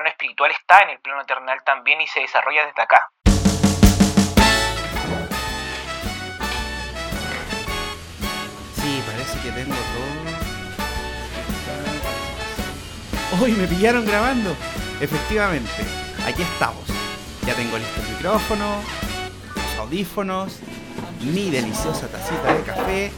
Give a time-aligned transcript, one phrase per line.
[0.00, 3.10] plano espiritual está en el plano terrenal también y se desarrolla desde acá.
[8.76, 10.20] Sí, parece que tengo todo.
[13.42, 14.56] ¡Uy, me pillaron grabando!
[15.00, 15.70] Efectivamente,
[16.26, 16.84] aquí estamos.
[17.46, 18.82] Ya tengo listo el micrófono,
[19.54, 20.60] los audífonos,
[21.20, 23.12] mi deliciosa tacita de café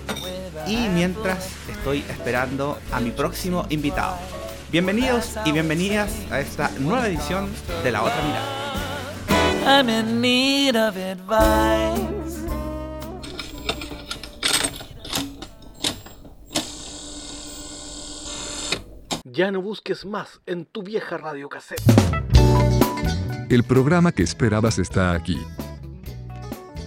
[0.66, 4.18] y mientras estoy esperando a mi próximo invitado.
[4.72, 7.50] Bienvenidos y bienvenidas a esta nueva edición
[7.84, 8.70] de La Otra Mirada.
[9.66, 12.40] I'm in need of advice.
[19.24, 21.82] Ya no busques más en tu vieja radio cassette.
[23.50, 25.36] El programa que esperabas está aquí.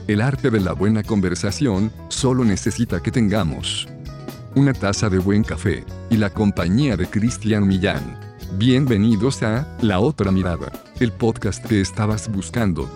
[0.08, 3.88] El arte de la buena conversación solo necesita que tengamos
[4.56, 8.18] una taza de buen café y la compañía de Cristian Millán.
[8.54, 12.90] Bienvenidos a La Otra Mirada, el podcast que estabas buscando.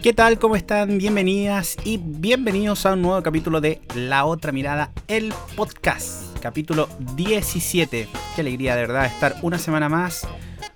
[0.00, 0.38] ¿Qué tal?
[0.38, 0.98] ¿Cómo están?
[0.98, 8.08] Bienvenidas y bienvenidos a un nuevo capítulo de La Otra Mirada, el podcast, capítulo 17.
[8.36, 10.24] Qué alegría de verdad estar una semana más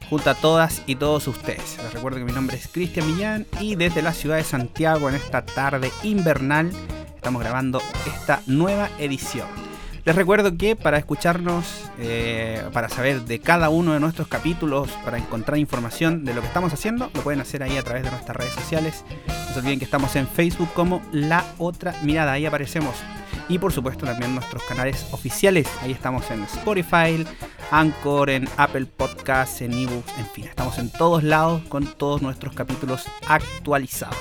[0.08, 1.78] junto a todas y todos ustedes.
[1.82, 5.14] Les recuerdo que mi nombre es Cristian Millán y desde la ciudad de Santiago en
[5.14, 6.70] esta tarde invernal
[7.14, 9.48] estamos grabando esta nueva edición.
[10.04, 11.66] Les recuerdo que para escucharnos,
[11.98, 16.46] eh, para saber de cada uno de nuestros capítulos, para encontrar información de lo que
[16.46, 19.04] estamos haciendo, lo pueden hacer ahí a través de nuestras redes sociales.
[19.26, 22.94] No se olviden que estamos en Facebook como La Otra Mirada, ahí aparecemos.
[23.48, 27.24] Y por supuesto también nuestros canales oficiales, ahí estamos en Spotify,
[27.70, 32.54] Anchor, en Apple Podcasts, en eBooks, en fin, estamos en todos lados con todos nuestros
[32.54, 34.18] capítulos actualizados.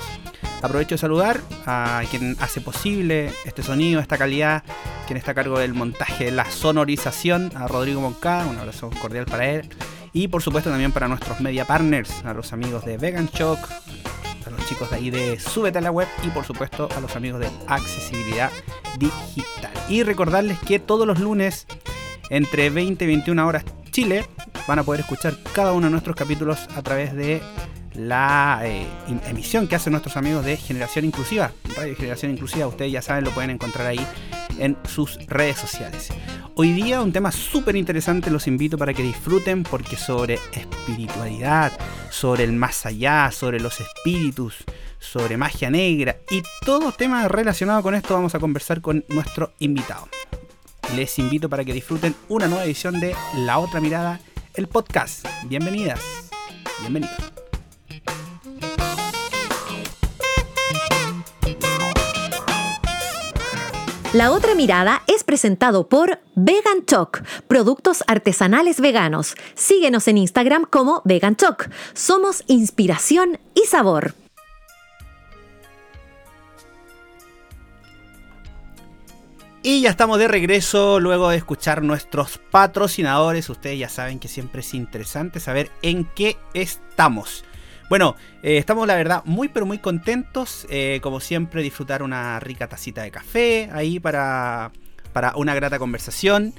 [0.62, 4.64] Aprovecho de saludar a quien hace posible este sonido, esta calidad,
[5.06, 9.26] quien está a cargo del montaje de la sonorización, a Rodrigo Moncada, un abrazo cordial
[9.26, 9.70] para él.
[10.14, 13.60] Y por supuesto también para nuestros media partners, a los amigos de Vegan Shock,
[14.68, 17.50] chicos de ahí de Súbete a la Web y por supuesto a los amigos de
[17.68, 18.52] Accesibilidad
[19.00, 19.72] Digital.
[19.88, 21.66] Y recordarles que todos los lunes
[22.30, 24.26] entre 20 y 21 horas Chile
[24.68, 27.42] van a poder escuchar cada uno de nuestros capítulos a través de
[27.94, 28.86] la eh,
[29.28, 33.32] emisión que hacen nuestros amigos de Generación Inclusiva, Radio Generación Inclusiva, ustedes ya saben, lo
[33.32, 34.06] pueden encontrar ahí
[34.60, 36.10] en sus redes sociales.
[36.56, 41.72] Hoy día un tema súper interesante, los invito para que disfruten porque sobre espiritualidad,
[42.10, 44.64] sobre el más allá, sobre los espíritus,
[45.00, 50.08] sobre magia negra y todo tema relacionado con esto vamos a conversar con nuestro invitado.
[50.96, 54.20] Les invito para que disfruten una nueva edición de La Otra Mirada,
[54.54, 55.28] el podcast.
[55.48, 56.00] Bienvenidas,
[56.82, 57.47] bienvenidos.
[64.14, 69.36] La otra mirada es presentado por Vegan Talk, productos artesanales veganos.
[69.54, 71.70] Síguenos en Instagram como Vegan Talk.
[71.94, 74.14] Somos inspiración y sabor.
[79.62, 83.50] Y ya estamos de regreso luego de escuchar nuestros patrocinadores.
[83.50, 87.44] Ustedes ya saben que siempre es interesante saber en qué estamos.
[87.90, 90.68] Bueno, eh, estamos la verdad muy pero muy contentos.
[90.70, 94.72] Eh, como siempre, disfrutar una rica tacita de café ahí para,
[95.14, 96.54] para una grata conversación.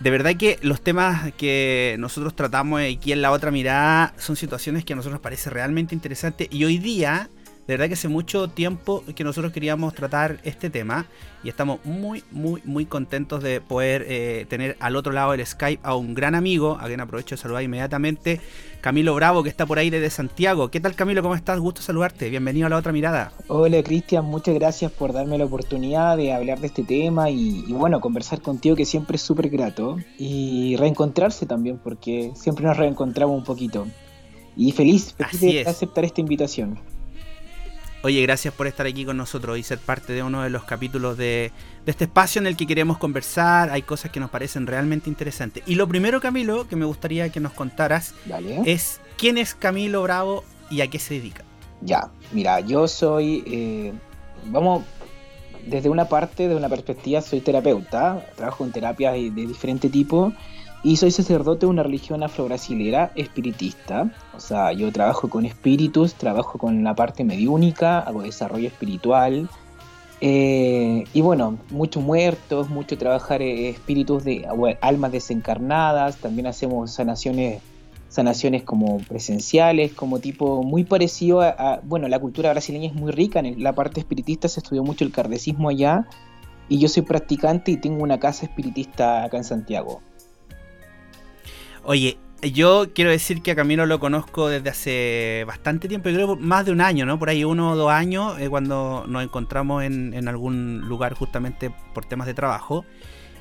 [0.00, 4.84] De verdad que los temas que nosotros tratamos aquí en la otra mirada son situaciones
[4.84, 7.30] que a nosotros nos parece realmente interesante y hoy día
[7.66, 11.06] de verdad que hace mucho tiempo que nosotros queríamos tratar este tema
[11.42, 15.80] y estamos muy, muy, muy contentos de poder eh, tener al otro lado del Skype
[15.82, 18.40] a un gran amigo, a quien aprovecho de saludar inmediatamente,
[18.80, 20.70] Camilo Bravo, que está por ahí desde Santiago.
[20.70, 21.22] ¿Qué tal Camilo?
[21.22, 21.58] ¿Cómo estás?
[21.58, 22.30] Gusto saludarte.
[22.30, 23.32] Bienvenido a la otra mirada.
[23.48, 27.72] Hola Cristian, muchas gracias por darme la oportunidad de hablar de este tema y, y
[27.72, 33.36] bueno, conversar contigo que siempre es súper grato y reencontrarse también porque siempre nos reencontramos
[33.36, 33.88] un poquito.
[34.56, 35.66] Y feliz, feliz de es.
[35.66, 36.78] aceptar esta invitación.
[38.02, 41.16] Oye, gracias por estar aquí con nosotros y ser parte de uno de los capítulos
[41.16, 41.50] de,
[41.84, 43.70] de este espacio en el que queremos conversar.
[43.70, 45.62] Hay cosas que nos parecen realmente interesantes.
[45.66, 48.62] Y lo primero, Camilo, que me gustaría que nos contaras Dale.
[48.64, 51.42] es quién es Camilo Bravo y a qué se dedica.
[51.80, 53.92] Ya, mira, yo soy, eh,
[54.46, 54.84] vamos,
[55.66, 60.32] desde una parte, de una perspectiva, soy terapeuta, trabajo en terapias de, de diferente tipo
[60.86, 64.08] y soy sacerdote de una religión afro-brasilera espiritista.
[64.36, 69.48] O sea, yo trabajo con espíritus, trabajo con la parte mediúnica, hago desarrollo espiritual.
[70.20, 77.62] eh, y bueno, muchos muertos, mucho trabajar espíritus de bueno, almas desencarnadas, también hacemos sanaciones
[78.08, 83.40] sanaciones como presenciales, como tipo muy parecido a, bueno, la cultura brasileña es muy rica,
[83.40, 86.06] en la parte espiritista se estudió mucho el kardecismo allá,
[86.68, 90.00] y yo soy practicante y tengo una casa espiritista acá en Santiago.
[91.88, 96.66] Oye, yo quiero decir que a Camilo lo conozco desde hace bastante tiempo, creo más
[96.66, 97.16] de un año, ¿no?
[97.16, 101.70] Por ahí uno o dos años, eh, cuando nos encontramos en, en algún lugar justamente
[101.94, 102.84] por temas de trabajo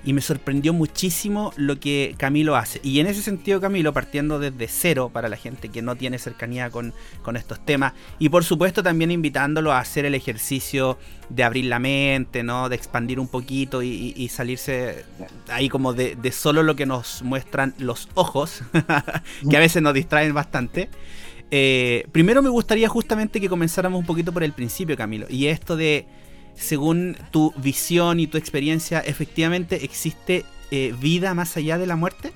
[0.05, 2.79] y me sorprendió muchísimo lo que Camilo hace.
[2.83, 6.69] Y en ese sentido, Camilo, partiendo desde cero para la gente que no tiene cercanía
[6.69, 6.93] con,
[7.35, 10.99] estos temas, y por supuesto también invitándolo a hacer el ejercicio
[11.29, 12.69] de abrir la mente, ¿no?
[12.69, 15.05] De expandir un poquito y, salirse
[15.49, 18.61] ahí como de, solo lo que nos muestran los ojos,
[19.49, 20.89] que a veces nos distraen bastante.
[21.49, 25.75] Eh, primero me gustaría justamente que comenzáramos un poquito por el principio, Camilo, y esto
[25.75, 26.05] de
[26.55, 32.31] según tu visión y tu experiencia, efectivamente existe eh, vida más allá de la muerte?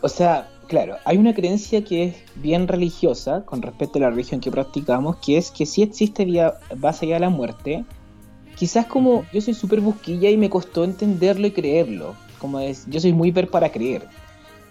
[0.00, 4.40] O sea, claro, hay una creencia que es bien religiosa con respecto a la religión
[4.40, 7.84] que practicamos, que es que si existe vida más allá de la muerte,
[8.56, 13.00] quizás como yo soy súper busquilla y me costó entenderlo y creerlo, como es, yo
[13.00, 14.06] soy muy ver para creer.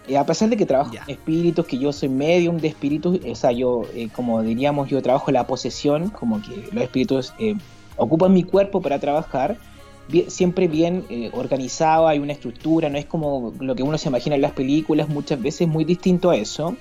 [0.07, 3.35] Eh, a pesar de que trabajo con espíritus, que yo soy medium de espíritus, o
[3.35, 7.33] sea, yo, eh, como diríamos, yo trabajo la posesión, como que los espíritus
[7.99, 9.57] ocupan mi cuerpo para trabajar,
[10.27, 14.35] siempre bien eh, organizado, hay una estructura, no es como lo que uno se imagina
[14.35, 16.75] en las películas, muchas veces muy distinto a eso.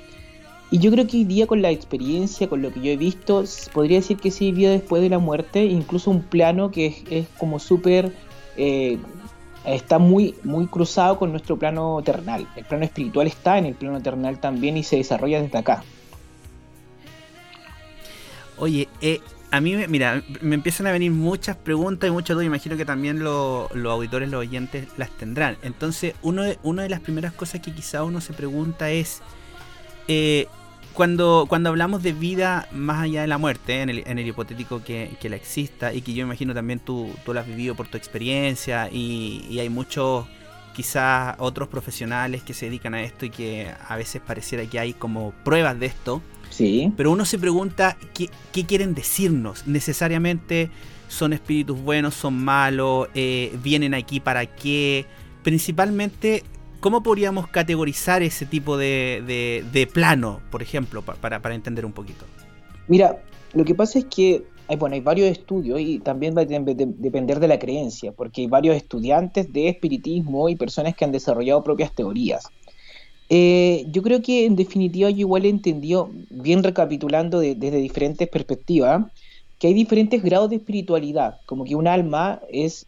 [0.71, 3.45] Y yo creo que hoy día con la experiencia, con lo que yo he visto,
[3.73, 7.59] podría decir que sí vida después de la muerte, incluso un plano que es, como
[7.59, 8.13] súper...
[8.57, 8.99] Eh,
[9.65, 12.47] está muy, muy cruzado con nuestro plano terrenal.
[12.57, 15.85] El plano espiritual está en el plano terrenal también y se desarrolla desde acá.
[18.59, 19.21] Oye, eh,
[19.51, 22.47] a mí, mira, me empiezan a venir muchas preguntas y muchas dudas.
[22.47, 25.57] Imagino que también los auditores, los oyentes las tendrán.
[25.63, 29.23] Entonces, uno de, una de las primeras cosas que quizá uno se pregunta es,
[30.07, 30.47] eh,
[30.93, 34.83] cuando, cuando hablamos de vida más allá de la muerte, en, el, en el hipotético
[34.83, 37.97] que, la exista, y que yo imagino también tú, tú lo has vivido por tu
[37.97, 40.27] experiencia, y, y hay muchos,
[40.75, 44.93] quizás otros profesionales que se dedican a esto y que a veces pareciera que hay
[44.93, 46.23] como pruebas de esto
[46.97, 48.29] pero uno se pregunta qué,
[48.65, 49.67] quieren decirnos.
[49.67, 50.71] Necesariamente
[51.09, 55.07] son espíritus buenos, son malos, eh, vienen aquí para qué.
[55.43, 56.43] Principalmente,
[56.81, 62.25] ¿cómo podríamos categorizar ese tipo de, plano, por ejemplo, para, entender un poquito?
[62.89, 63.23] Mira,
[63.55, 67.41] lo que pasa es que hay, bueno, hay varios estudios y también va a depender
[67.41, 71.95] de la creencia, porque hay varios estudiantes de espiritismo y personas que han desarrollado propias
[71.95, 72.51] teorías.
[73.31, 76.11] Eh, yo creo que en definitiva yo igual entendió,
[76.43, 79.05] bien recapitulando desde diferentes perspectivas,
[79.59, 82.87] que hay diferentes grados de espiritualidad, como que un alma es,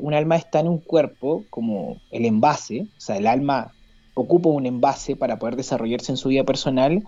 [0.00, 3.72] un alma está en un cuerpo como el envase, o sea, el alma
[4.14, 7.04] ocupa un envase para poder desarrollarse en su vida personal,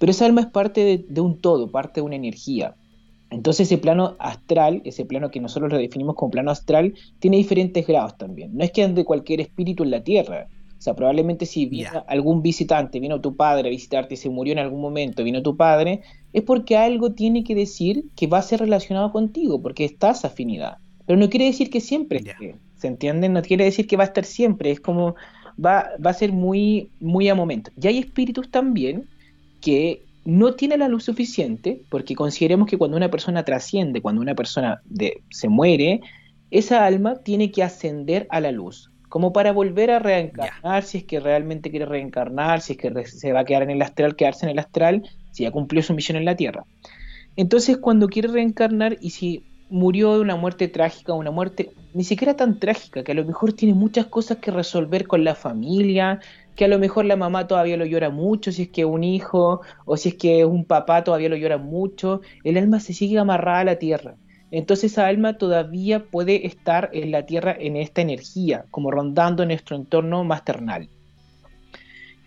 [0.00, 2.74] pero esa alma es parte de, de un todo, parte de una energía.
[3.30, 7.86] Entonces ese plano astral, ese plano que nosotros lo definimos como plano astral, tiene diferentes
[7.86, 8.56] grados también.
[8.56, 10.48] No es que ande cualquier espíritu en la Tierra,
[10.80, 14.54] o sea, probablemente si vino algún visitante, vino tu padre a visitarte y se murió
[14.54, 16.00] en algún momento, vino tu padre,
[16.32, 20.78] es porque algo tiene que decir que va a ser relacionado contigo, porque estás afinidad.
[21.04, 23.28] Pero no quiere decir que siempre esté, ¿se entiende?
[23.28, 25.16] No quiere decir que va a estar siempre, es como
[25.62, 27.70] va, va a ser muy, muy a momento.
[27.78, 29.04] Y hay espíritus también
[29.60, 34.34] que no tienen la luz suficiente, porque consideremos que cuando una persona trasciende, cuando una
[34.34, 36.00] persona de, se muere,
[36.50, 41.04] esa alma tiene que ascender a la luz como para volver a reencarnar, si es
[41.04, 44.46] que realmente quiere reencarnar, si es que se va a quedar en el astral, quedarse
[44.46, 45.02] en el astral,
[45.32, 46.64] si ya cumplió su misión en la Tierra.
[47.34, 52.36] Entonces, cuando quiere reencarnar y si murió de una muerte trágica, una muerte ni siquiera
[52.36, 56.20] tan trágica, que a lo mejor tiene muchas cosas que resolver con la familia,
[56.54, 59.60] que a lo mejor la mamá todavía lo llora mucho, si es que un hijo
[59.86, 63.58] o si es que un papá todavía lo llora mucho, el alma se sigue amarrada
[63.58, 64.14] a la tierra
[64.50, 69.76] entonces esa alma todavía puede estar en la Tierra en esta energía, como rondando nuestro
[69.76, 70.42] entorno más.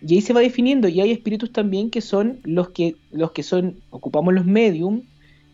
[0.00, 3.42] Y ahí se va definiendo, y hay espíritus también que son los que, los que
[3.42, 5.02] son, ocupamos los medium,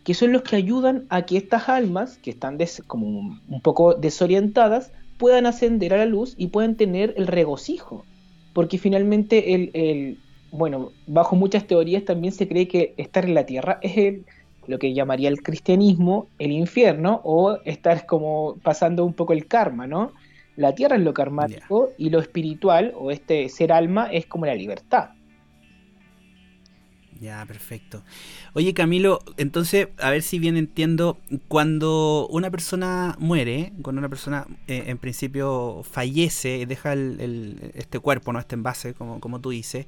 [0.03, 4.91] que son los que ayudan a que estas almas, que están como un poco desorientadas,
[5.17, 8.05] puedan ascender a la luz y puedan tener el regocijo.
[8.53, 10.17] Porque finalmente, el, el,
[10.51, 14.25] bueno, bajo muchas teorías también se cree que estar en la Tierra es el,
[14.67, 19.87] lo que llamaría el cristianismo el infierno o estar como pasando un poco el karma,
[19.87, 20.11] ¿no?
[20.55, 24.55] La tierra es lo karmático y lo espiritual o este ser alma es como la
[24.55, 25.11] libertad.
[27.21, 28.03] Ya, perfecto.
[28.53, 34.47] Oye, Camilo, entonces, a ver si bien entiendo, cuando una persona muere, cuando una persona
[34.67, 38.39] eh, en principio fallece, deja este cuerpo, ¿no?
[38.39, 39.85] Este envase, como, como tú dices,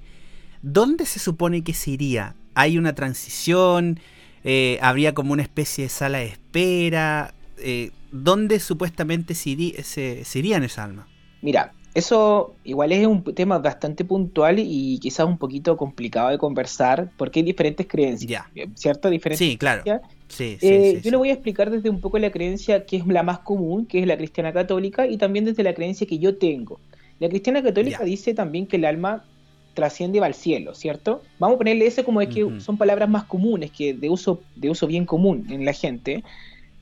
[0.62, 2.36] ¿dónde se supone que se iría?
[2.54, 4.00] ¿Hay una transición?
[4.44, 7.34] Eh, habría como una especie de sala de espera.
[7.58, 11.08] eh, ¿dónde supuestamente se, iri- se, se irían esas almas?
[11.42, 17.12] Mira, eso igual es un tema bastante puntual y quizás un poquito complicado de conversar
[17.18, 19.10] porque hay diferentes creencias, eh, ¿cierto?
[19.10, 19.84] Diferentes Sí, claro.
[19.84, 20.02] creencias.
[20.28, 22.98] Sí, sí, Eh, sí, yo lo voy a explicar desde un poco la creencia que
[22.98, 26.20] es la más común, que es la cristiana católica, y también desde la creencia que
[26.20, 26.82] yo tengo.
[27.20, 29.30] La cristiana católica dice también que el alma
[29.74, 31.24] trasciende y va al cielo, ¿cierto?
[31.40, 32.60] Vamos a ponerle eso como de que Ujú.
[32.60, 36.24] son palabras más comunes, que de uso, de uso bien común en la gente.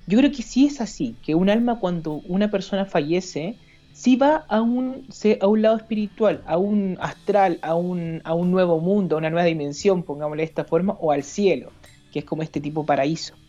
[0.05, 3.59] Yo creo que sí es así, que un alma cuando una persona fallece,
[3.91, 5.07] sí va a un,
[5.41, 9.29] a un lado espiritual, a un astral, a un, a un nuevo mundo, a una
[9.29, 11.75] nueva dimensión, pongámosle de esta forma, o al cielo,
[12.09, 13.39] que es como este tipo paraíso.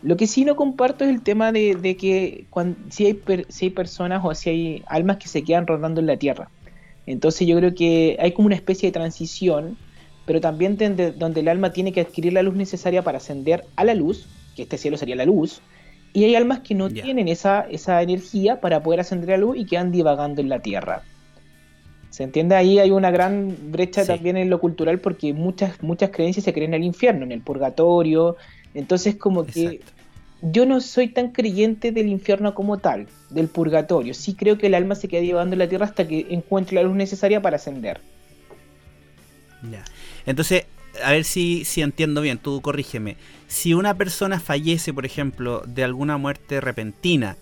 [0.00, 3.46] Lo que sí no comparto es el tema de, de que cuan- si, hay per-
[3.50, 6.52] si hay personas o si hay almas que se quedan rodando en la tierra.
[7.06, 9.76] Entonces yo creo que hay como una especie de transición,
[10.26, 13.84] pero también donde, donde el alma tiene que adquirir la luz necesaria para ascender a
[13.84, 15.60] la luz, que este cielo sería la luz,
[16.12, 19.56] y hay almas que no tienen esa, esa energía para poder ascender a la luz
[19.58, 21.02] y quedan divagando en la tierra.
[22.10, 22.54] ¿Se entiende?
[22.54, 24.08] Ahí hay una gran brecha Sí.
[24.08, 27.42] también en lo cultural porque muchas, muchas creencias se creen en el infierno, en el
[27.42, 28.36] purgatorio.
[28.72, 29.95] Entonces como que Exacto.
[30.42, 34.14] Yo no soy tan creyente del infierno como tal, del purgatorio.
[34.14, 36.82] Sí creo que el alma se queda divagando en la tierra hasta que encuentre la
[36.82, 38.00] luz necesaria para ascender.
[39.70, 39.84] Ya.
[40.26, 40.66] Entonces,
[41.02, 43.16] a ver si, si entiendo bien, tú corrígeme.
[43.48, 47.36] Si una persona fallece, por ejemplo, de alguna muerte repentina,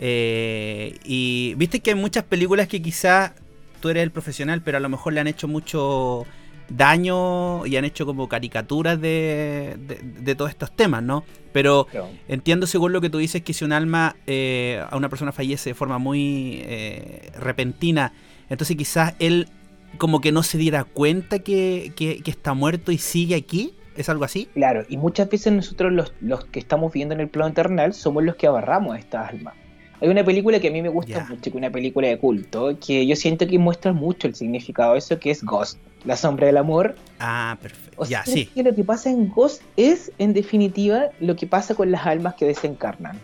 [0.00, 3.32] eh, y viste que hay muchas películas que quizás
[3.80, 6.26] tú eres el profesional, pero a lo mejor le han hecho mucho
[6.68, 11.24] daño y han hecho como caricaturas de, de, de todos estos temas, ¿no?
[11.52, 11.86] Pero
[12.28, 15.70] entiendo según lo que tú dices que si un alma eh, a una persona fallece
[15.70, 18.12] de forma muy eh, repentina,
[18.48, 19.48] entonces quizás él
[19.96, 24.08] como que no se diera cuenta que, que- que está muerto y sigue aquí, ¿es
[24.10, 24.48] algo así?
[24.54, 28.22] Claro, y muchas veces nosotros los, los que estamos viviendo en el plano terrenal somos
[28.22, 29.54] los que agarramos a estas almas.
[30.00, 32.76] Hay una película que a mí me gusta mucho, que es una película de culto,
[32.84, 36.46] que yo siento que muestra mucho el significado de eso, que es Ghost, la sombra
[36.46, 36.94] del amor.
[37.18, 37.96] Ah, perfecto.
[38.00, 38.46] O sea, sí.
[38.46, 42.34] que lo que pasa en Ghost es, en definitiva, lo que pasa con las almas
[42.34, 43.18] que desencarnan.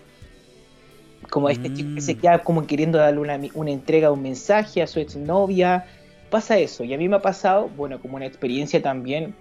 [1.30, 2.18] Como este chico que se Mm.
[2.18, 5.86] queda como queriendo darle una, una entrega, un mensaje a su exnovia.
[6.30, 6.84] Pasa eso.
[6.84, 9.34] Y a mí me ha pasado, bueno, como una experiencia también,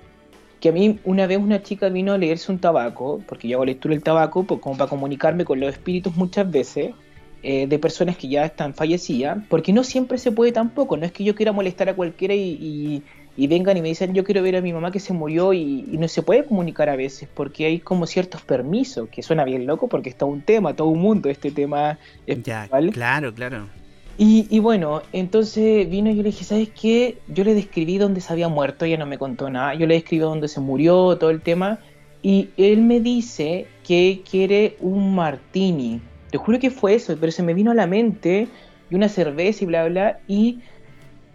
[0.60, 3.66] que a mí una vez una chica vino a leerse un tabaco, porque yo hago
[3.66, 6.94] lectura del tabaco, pues, como para comunicarme con los espíritus muchas veces,
[7.44, 11.12] eh, de personas que ya están fallecidas, porque no siempre se puede tampoco, no es
[11.12, 14.44] que yo quiera molestar a cualquiera y, y- y vengan y me dicen yo quiero
[14.44, 17.30] ver a mi mamá que se murió y, y no se puede comunicar a veces,
[17.34, 21.00] porque hay como ciertos permisos, que suena bien loco porque está un tema, todo un
[21.02, 23.70] mundo, este tema Ya, claro, claro.
[24.16, 27.24] Y, y bueno, entonces vino y yo le dije, ¿sabes qué?
[27.28, 30.22] Yo le describí dónde se había muerto, ella no me contó nada, yo le describí
[30.22, 31.80] dónde se murió, todo el tema,
[32.22, 36.13] y él me dice que quiere un martini.
[36.34, 38.48] Te juro que fue eso, pero se me vino a la mente,
[38.90, 40.62] y una cerveza y bla, bla, y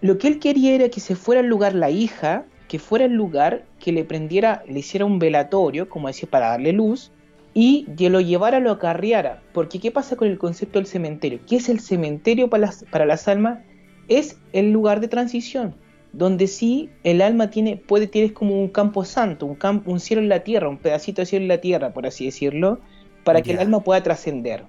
[0.01, 3.13] lo que él quería era que se fuera al lugar la hija, que fuera el
[3.13, 7.13] lugar que le prendiera, le hiciera un velatorio, como decía, para darle luz,
[7.55, 9.41] y que lo llevara, lo acarreara.
[9.53, 11.39] Porque ¿qué pasa con el concepto del cementerio?
[11.47, 13.61] ¿Qué es el cementerio para las, para las almas?
[14.09, 15.77] Es el lugar de transición,
[16.13, 20.23] donde sí el alma tiene, puede tener como un campo santo, un, campo, un cielo
[20.23, 22.81] en la tierra, un pedacito de cielo en la tierra, por así decirlo,
[23.23, 24.65] para que el alma pueda trascender.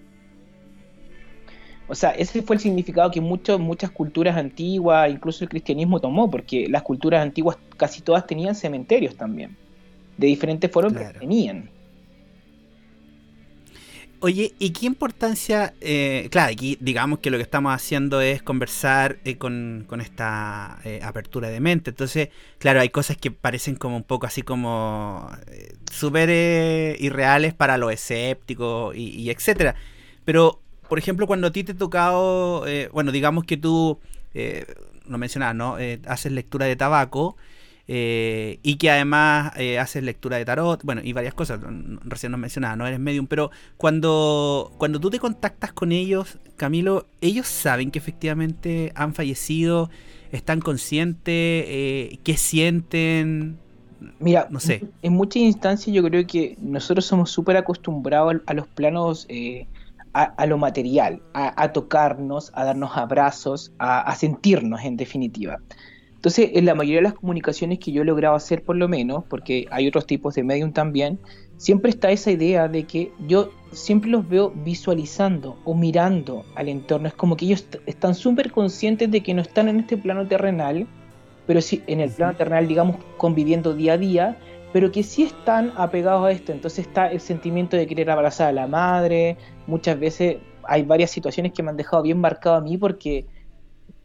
[1.90, 6.68] O sea, ese fue el significado que muchas culturas antiguas, incluso el cristianismo tomó, porque
[6.70, 9.58] las culturas antiguas casi todas tenían cementerios también,
[10.18, 11.20] de diferentes formas, pero Claro.
[11.20, 11.72] tenían.
[14.22, 15.76] Oye, ¿y qué importancia?
[15.80, 20.80] eh, claro, aquí digamos que lo que estamos haciendo es conversar eh, con, con esta
[20.84, 21.92] eh, apertura de mente.
[21.92, 25.30] Entonces, claro, hay cosas que parecen como un poco así como
[25.90, 26.30] súper
[27.00, 29.76] irreales para los escépticos y, y etcétera.
[30.26, 34.00] Pero, por ejemplo, cuando a ti te ha tocado, eh, bueno, digamos que tú,
[34.34, 34.66] eh,
[35.08, 35.80] lo mencionabas, ¿no?
[35.80, 37.38] Eh, haces lectura de tabaco.
[37.92, 41.60] eh, y que además eh, haces lectura de tarot, bueno, y varias cosas,
[42.06, 47.08] recién nos mencionaba, no eres medium, pero cuando, cuando tú te contactas con ellos, Camilo,
[47.22, 49.90] ellos saben que efectivamente han fallecido,
[50.32, 51.24] están conscientes,
[51.68, 53.60] eh, qué sienten,
[54.20, 54.88] Mira, No sé.
[55.02, 59.26] en muchas instancias yo creo que nosotros somos súper acostumbrados a los planos,
[60.14, 65.62] a, a lo material, a, a tocarnos, a darnos abrazos, a, a sentirnos en definitiva.
[66.16, 69.24] Entonces, en la mayoría de las comunicaciones que yo he logrado hacer por lo menos,
[69.30, 71.22] porque hay otros tipos de medium también,
[71.56, 77.08] siempre está esa idea de que yo siempre los veo visualizando o mirando al entorno.
[77.08, 80.28] Es como que ellos est- están súper conscientes de que no están en este plano
[80.28, 80.90] terrenal,
[81.46, 84.40] pero sí en el plano terrenal, digamos, conviviendo día a día,
[84.72, 86.52] pero que sí están apegados a esto.
[86.52, 89.38] Entonces está el sentimiento de querer abrazar a la madre.
[89.70, 93.26] Muchas veces hay varias situaciones que me han dejado bien marcado a mí porque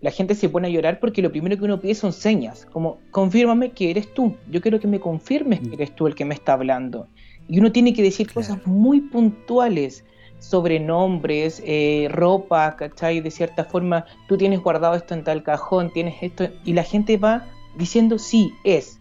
[0.03, 2.99] la gente se pone a llorar porque lo primero que uno pide son señas, como
[3.11, 4.37] confírmame que eres tú.
[4.51, 7.09] Yo quiero que me confirmes que eres tú el que me está hablando.
[7.49, 10.05] Y uno tiene que decir cosas muy puntuales
[10.39, 13.23] sobre nombres, eh, ropa, ¿cachai?
[13.23, 17.17] De cierta forma, tú tienes guardado esto en tal cajón, tienes esto, y la gente
[17.17, 17.47] va
[17.79, 19.01] diciendo sí, es.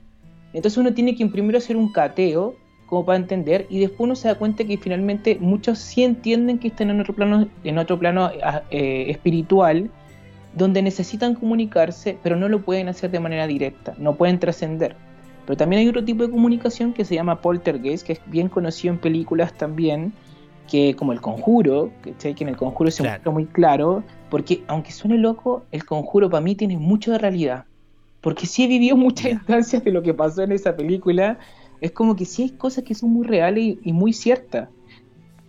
[0.54, 2.56] Entonces uno tiene que primero hacer un cateo
[2.94, 6.68] como para entender y después uno se da cuenta que finalmente muchos sí entienden que
[6.68, 9.90] están en otro plano, en otro plano ah, eh, espiritual
[10.54, 14.96] donde necesitan comunicarse pero no lo pueden hacer de manera directa, no pueden trascender.
[15.48, 18.94] Pero también hay otro tipo de comunicación que se llama poltergeist, que es bien conocido
[18.94, 20.14] en películas también,
[20.70, 25.18] que como el conjuro, que en el conjuro se muestra muy claro, porque aunque suene
[25.18, 27.66] loco, el conjuro para mí tiene mucho de realidad.
[28.22, 31.40] Porque sí he vivido muchas instancias de lo que pasó en esa película.
[31.84, 34.70] Es como que sí hay cosas que son muy reales y, muy ciertas.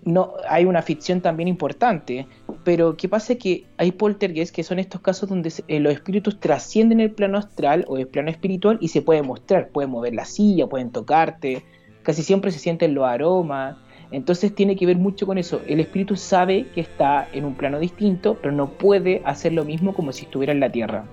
[0.03, 2.27] No, hay una ficción también importante,
[2.65, 3.37] pero ¿qué pasa?
[3.37, 7.85] Que hay poltergeists que son estos casos donde eh, los espíritus trascienden el plano astral
[7.87, 11.63] o el plano espiritual y se puede mostrar, pueden mover la silla, pueden tocarte,
[12.03, 13.77] casi siempre se sienten los aromas,
[14.11, 15.61] entonces tiene que ver mucho con eso.
[15.69, 19.95] El espíritu sabe que está en un plano distinto, pero no puede hacer lo mismo
[19.95, 21.05] como si estuviera en la tierra.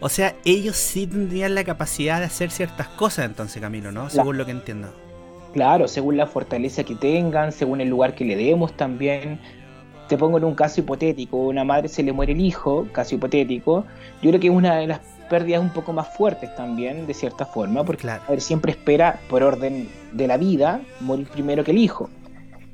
[0.00, 4.08] O sea, ellos sí tendrían la capacidad de hacer ciertas cosas entonces, Camilo, ¿no?
[4.08, 4.92] Según lo que entiendo.
[5.52, 9.38] Claro, según la fortaleza que tengan, según el lugar que le demos también.
[10.08, 13.84] Te pongo en un caso hipotético, una madre se le muere el hijo, caso hipotético.
[14.22, 17.44] Yo creo que es una de las pérdidas un poco más fuertes también, de cierta
[17.44, 21.78] forma, porque la madre siempre espera, por orden de la vida, morir primero que el
[21.78, 22.10] hijo.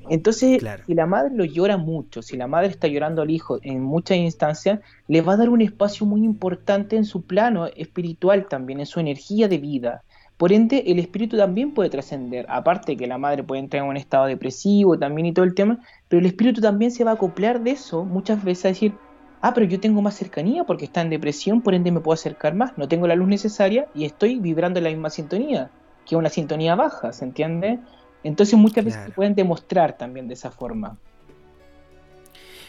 [0.09, 3.83] Entonces, si la madre lo llora mucho, si la madre está llorando al hijo en
[3.83, 8.81] muchas instancias, le va a dar un espacio muy importante en su plano espiritual también,
[8.81, 10.03] en su energía de vida.
[10.37, 13.97] Por ende, el espíritu también puede trascender, aparte que la madre puede entrar en un
[13.97, 17.63] estado depresivo también y todo el tema, pero el espíritu también se va a acoplar
[17.63, 18.93] de eso muchas veces a decir,
[19.41, 22.55] ah, pero yo tengo más cercanía porque está en depresión, por ende me puedo acercar
[22.55, 25.71] más, no tengo la luz necesaria y estoy vibrando en la misma sintonía,
[26.05, 27.79] que una sintonía baja, ¿se entiende?
[28.25, 30.99] Entonces muchas veces se pueden demostrar también de esa forma.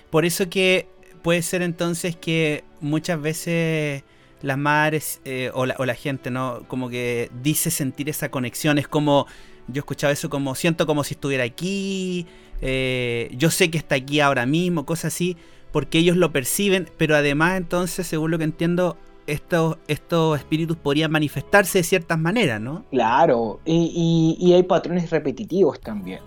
[0.09, 0.87] Por eso que
[1.21, 4.03] puede ser entonces que muchas veces
[4.41, 6.63] las madres eh, o, la, gente, ¿no?
[6.67, 8.77] Como que dice sentir esa conexión.
[8.77, 9.27] Es como,
[9.67, 12.27] yo escuchaba eso como, siento como si estuviera aquí,
[12.61, 15.37] eh, yo sé que está aquí ahora mismo, cosas así,
[15.71, 18.97] porque ellos lo perciben, pero además entonces, según lo que entiendo,
[19.27, 22.85] estos, estos espíritus podrían manifestarse de ciertas maneras, ¿no?
[22.89, 26.19] Claro, y, hay patrones repetitivos también.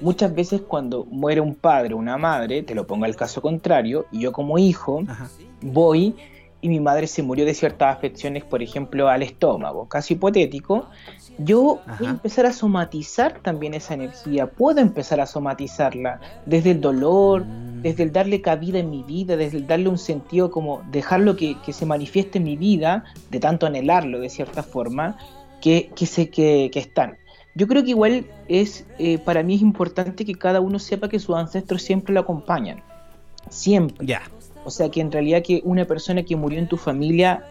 [0.00, 4.06] Muchas veces cuando muere un padre o una madre, te lo pongo al caso contrario,
[4.10, 5.02] y yo como hijo
[5.62, 6.14] voy
[6.60, 10.88] y mi madre se murió de ciertas afecciones, por ejemplo, al estómago, casi hipotético,
[11.38, 16.80] yo voy a empezar a somatizar también esa energía, puedo empezar a somatizarla desde el
[16.80, 17.82] dolor, mm.
[17.82, 21.56] desde el darle cabida en mi vida, desde el darle un sentido como dejarlo que,
[21.60, 25.18] que se manifieste en mi vida, de tanto anhelarlo de cierta forma,
[25.60, 27.18] que, que sé que, que, están.
[27.54, 31.18] Yo creo que igual es, eh, para mí es importante que cada uno sepa que
[31.18, 32.82] sus ancestros siempre lo acompañan,
[33.50, 34.06] siempre.
[34.06, 34.22] Ya.
[34.64, 37.44] O sea que en realidad que una persona que murió en tu familia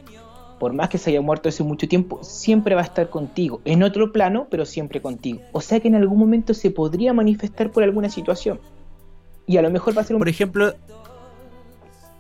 [0.66, 3.84] por más que se haya muerto hace mucho tiempo, siempre va a estar contigo, en
[3.84, 5.42] otro plano, pero siempre contigo.
[5.52, 8.60] O sea que en algún momento se podría manifestar por alguna situación.
[9.46, 10.22] Y a lo mejor va a ser un...
[10.22, 10.74] Por ejemplo...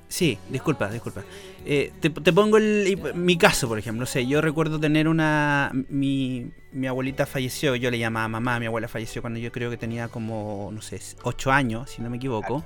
[0.08, 1.23] Sí, disculpa, disculpa.
[1.65, 2.60] Eh, te, pongo
[3.15, 4.03] mi caso, por ejemplo.
[4.03, 5.71] O sea, yo recuerdo tener una...
[5.89, 9.77] Mi, mi abuelita falleció, yo le llamaba mamá, mi abuela falleció cuando yo creo que
[9.77, 12.63] tenía como, no sé, 8 años, si no me equivoco.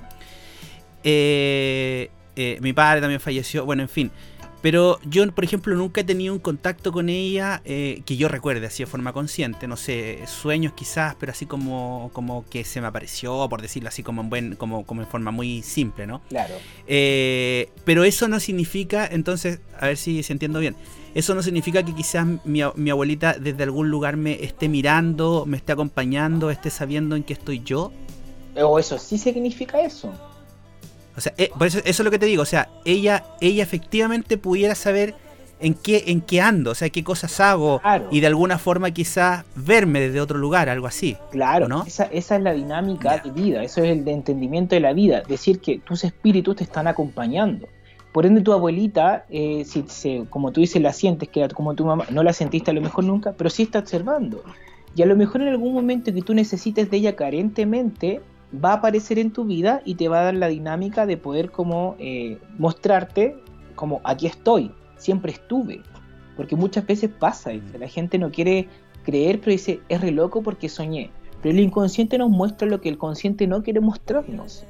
[1.04, 4.10] Eh, eh, mi padre también falleció, bueno, en fin.
[4.62, 8.66] Pero yo, por ejemplo, nunca he tenido un contacto con ella eh, que yo recuerde
[8.66, 9.66] así de forma consciente.
[9.66, 14.02] No sé, sueños quizás, pero así como, como que se me apareció, por decirlo así,
[14.02, 16.20] como en, buen, como, como en forma muy simple, ¿no?
[16.28, 16.54] Claro.
[16.86, 20.76] Eh, pero eso no significa, entonces, a ver si, se entiendo bien.
[21.14, 25.56] Eso no significa que quizás mi, mi abuelita desde algún lugar me esté mirando, me
[25.56, 27.92] esté acompañando, esté sabiendo en qué estoy yo.
[28.56, 30.12] O eso sí significa eso.
[31.16, 32.42] O sea, eh, eso, es lo que te digo.
[32.42, 35.14] O sea, ella, ella efectivamente pudiera saber
[35.60, 39.44] en qué, en qué ando, o sea, qué cosas hago y de alguna forma quizás
[39.54, 41.16] verme desde otro lugar, algo así.
[41.30, 41.84] Claro, ¿no?
[41.86, 45.22] esa, esa es la dinámica de vida, eso es el de entendimiento de la vida,
[45.28, 47.68] decir que tus espíritus te están acompañando.
[48.12, 52.06] Por ende, tu abuelita, eh, si, como tú dices, la sientes, que como tu mamá,
[52.10, 54.42] no la sentiste a lo mejor nunca, pero sí está observando.
[54.96, 58.20] Y a lo mejor en algún momento que tú necesites de ella carentemente,
[58.52, 61.50] va a aparecer en tu vida y te va a dar la dinámica de poder
[61.50, 63.36] como eh, mostrarte
[63.74, 65.82] como aquí estoy, siempre estuve.
[66.36, 68.68] Porque muchas veces pasa, y la gente no quiere
[69.04, 71.10] creer, pero dice, es re loco porque soñé.
[71.42, 74.64] Pero el inconsciente nos muestra lo que el consciente no quiere mostrarnos.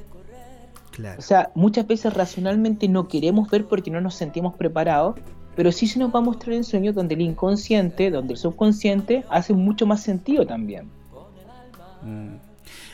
[0.93, 1.19] Claro.
[1.19, 5.17] O sea, muchas veces racionalmente no queremos ver porque no nos sentimos preparados,
[5.57, 9.25] pero sí se nos va a mostrar en sueños donde el inconsciente, donde el subconsciente
[9.29, 10.89] hace mucho más sentido también.
[12.03, 12.50] Mm.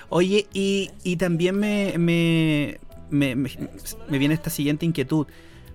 [0.08, 2.78] Oye, y, y también me, me,
[3.10, 5.26] me, me- viene esta siguiente inquietud.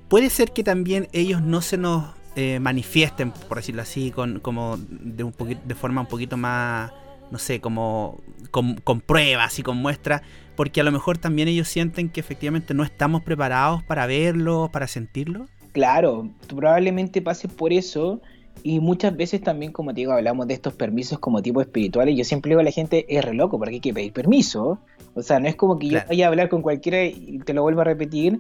[0.08, 4.78] ¿Puede ser que también ellos no se nos eh, manifiesten, por decirlo así, con, como
[4.78, 6.92] de, un poquito, de forma un poquito más,
[7.30, 10.22] no sé, como con, con pruebas y con muestras?
[10.56, 14.88] Porque a lo mejor también ellos sienten que efectivamente no estamos preparados para verlo, para
[14.88, 15.48] sentirlo.
[15.72, 18.22] Claro, probablemente pase por eso.
[18.64, 22.16] Y muchas veces también, como te digo, hablamos de estos permisos como tipo espirituales.
[22.16, 24.80] Yo siempre digo a la gente, es re loco, porque hay que pedir permiso.
[25.14, 26.06] O sea, no es como que Claro.
[26.06, 28.40] yo vaya a hablar con cualquiera y te lo vuelvo a repetir.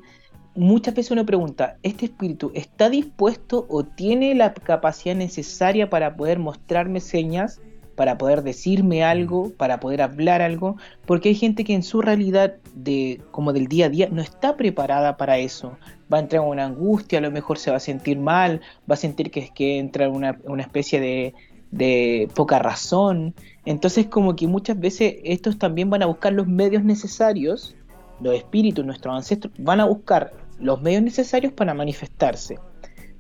[0.53, 6.39] Muchas veces uno pregunta, ¿este espíritu está dispuesto o tiene la capacidad necesaria para poder
[6.39, 7.61] mostrarme señas,
[7.95, 10.77] para poder decirme algo, para poder hablar algo?
[11.05, 14.55] Porque hay gente que en su realidad de como del día a día no está
[14.57, 15.77] preparada para eso
[16.11, 18.95] va a entrar en una angustia, a lo mejor se va a sentir mal, va
[18.95, 21.33] a sentir que es que entra en una, una especie de,
[21.71, 23.33] de poca razón.
[23.65, 27.75] Entonces como que muchas veces estos también van a buscar los medios necesarios,
[28.19, 32.59] los espíritus, nuestros ancestros, van a buscar los medios necesarios para manifestarse.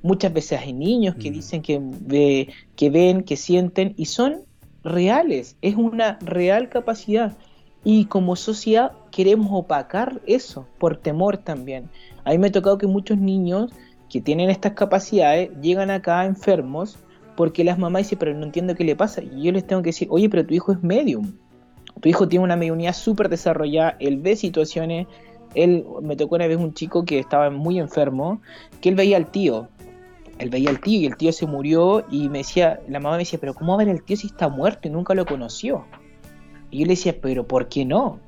[0.03, 1.33] Muchas veces hay niños que Mm.
[1.33, 4.41] dicen que, ve- que ven, que sienten y son
[4.83, 7.37] reales, es una real capacidad.
[7.83, 11.89] Y como sociedad queremos opacar eso por temor también.
[12.23, 13.71] A mí me ha tocado que muchos niños
[14.09, 16.97] que tienen estas capacidades llegan acá enfermos
[17.35, 19.23] porque las mamás dicen, pero no entiendo qué le pasa.
[19.23, 21.33] Y yo les tengo que decir, oye, pero tu hijo es medium.
[21.99, 25.07] Tu hijo tiene una mediunidad súper desarrollada, él ve situaciones.
[25.55, 28.41] Él, me tocó una vez un chico que estaba muy enfermo,
[28.79, 29.69] que él veía al tío.
[30.41, 33.19] Él veía al tío y el tío se murió y me decía, la mamá me
[33.19, 35.85] decía, pero ¿cómo va a ver al tío si está muerto y nunca lo conoció?
[36.71, 38.19] Y yo le decía, pero ¿por qué no?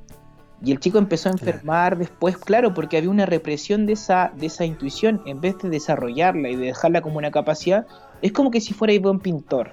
[0.64, 4.46] Y el chico empezó a enfermar después, claro, porque había una represión de esa, de
[4.46, 7.88] esa intuición, en vez de desarrollarla y de dejarla como una capacidad,
[8.22, 9.72] es como que si fuerais buen pintor.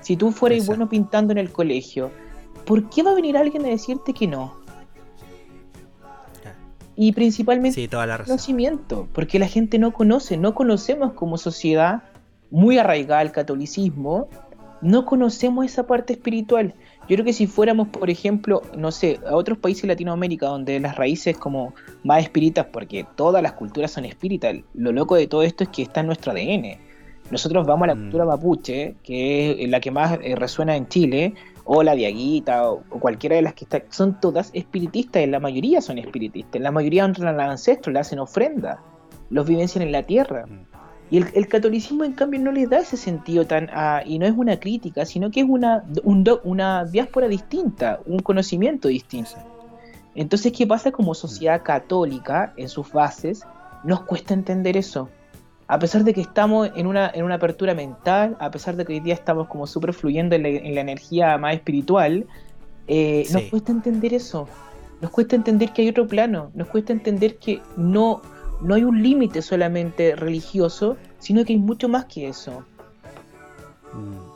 [0.00, 0.76] Si tú fueras Exacto.
[0.76, 2.10] bueno pintando en el colegio,
[2.64, 4.63] ¿por qué va a venir alguien a decirte que no?
[6.96, 8.32] Y principalmente Sí, toda la razón.
[8.36, 12.02] conocimiento, porque la gente no conoce, no conocemos como sociedad
[12.50, 14.28] muy arraigada al catolicismo,
[14.80, 16.74] no conocemos esa parte espiritual.
[17.08, 20.78] Yo creo que si fuéramos, por ejemplo, no sé, a otros países de Latinoamérica donde
[20.80, 25.42] las raíces como más espíritas, porque todas las culturas son espíritas, lo loco de todo
[25.42, 26.78] esto es que está en nuestro ADN.
[27.30, 28.00] Nosotros vamos a la Mm.
[28.02, 32.82] cultura mapuche, que es la que más eh, resuena en Chile, o la diaguita, o,
[32.90, 36.70] o cualquiera de las que está, son todas espiritistas, y la mayoría son espiritistas, la
[36.70, 38.80] mayoría honran a los ancestros, le hacen ofrenda,
[39.30, 40.46] los vivencian en la tierra.
[40.46, 40.66] Mm.
[41.10, 43.68] Y el, el catolicismo, en cambio, no les da ese sentido tan.
[43.72, 48.00] a- y no es una crítica, sino que es una, un do- una diáspora distinta,
[48.06, 49.32] un conocimiento distinto.
[50.14, 53.42] Entonces, ¿qué pasa como sociedad católica en sus bases?
[53.84, 55.08] Nos cuesta entender eso.
[55.66, 58.94] A pesar de que estamos en una, en una apertura mental, a pesar de que
[58.94, 62.26] hoy día estamos como súper fluyendo en la, en la energía más espiritual,
[62.86, 64.46] eh, nos cuesta entender eso.
[65.00, 66.50] Nos cuesta entender que hay otro plano.
[66.54, 68.20] Nos cuesta entender que no,
[68.60, 72.64] no hay un límite solamente religioso, sino que hay mucho más que eso.
[73.92, 74.34] Mm.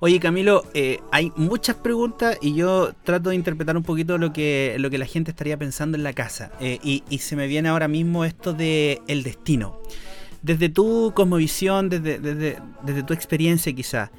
[0.00, 4.76] Oye Camilo, eh, hay muchas preguntas y yo trato de interpretar un poquito lo que,
[4.78, 6.52] lo que la gente estaría pensando en la casa.
[6.60, 9.78] Eh, y, y se me viene ahora mismo esto de el destino.
[10.46, 14.12] Desde tu cosmovisión, desde, desde, desde tu experiencia quizá,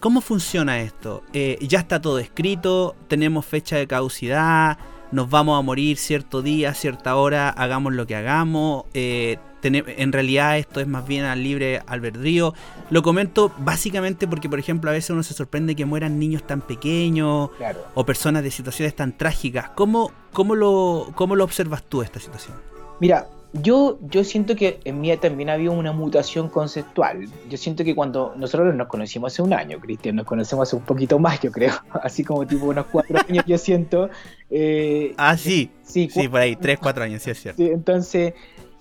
[0.00, 1.22] ¿cómo funciona esto?
[1.32, 2.94] Eh, ¿Ya está todo escrito?
[3.08, 4.76] ¿Tenemos fecha de caducidad?
[5.12, 7.48] ¿Nos vamos a morir cierto día, cierta hora?
[7.48, 8.84] ¿Hagamos lo que hagamos?
[8.92, 12.52] Eh, en realidad esto es más bien al libre albedrío.
[12.90, 16.60] Lo comento básicamente porque, por ejemplo, a veces uno se sorprende que mueran niños tan
[16.60, 17.80] pequeños Claro.
[17.94, 19.70] o personas de situaciones tan trágicas.
[19.70, 22.56] ¿Cómo, cómo, lo, cómo lo observas tú esta situación?
[23.00, 27.28] Mira, yo, yo siento que en mí también ha habido una mutación conceptual.
[27.50, 30.82] Yo siento que cuando nosotros nos conocimos hace un año, Cristian, nos conocemos hace un
[30.82, 31.72] poquito más, yo creo.
[32.02, 34.08] Así como tipo unos cuatro años, yo siento.
[34.50, 35.70] eh, Ah, sí.
[35.82, 37.62] sí, Sí, por ahí, 3, 4 años, sí es cierto.
[37.62, 38.32] Sí, entonces,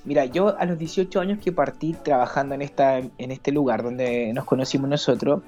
[0.05, 4.31] mira, yo a los 18 años que partí trabajando en, esta, en este lugar donde
[4.33, 5.41] nos conocimos nosotros,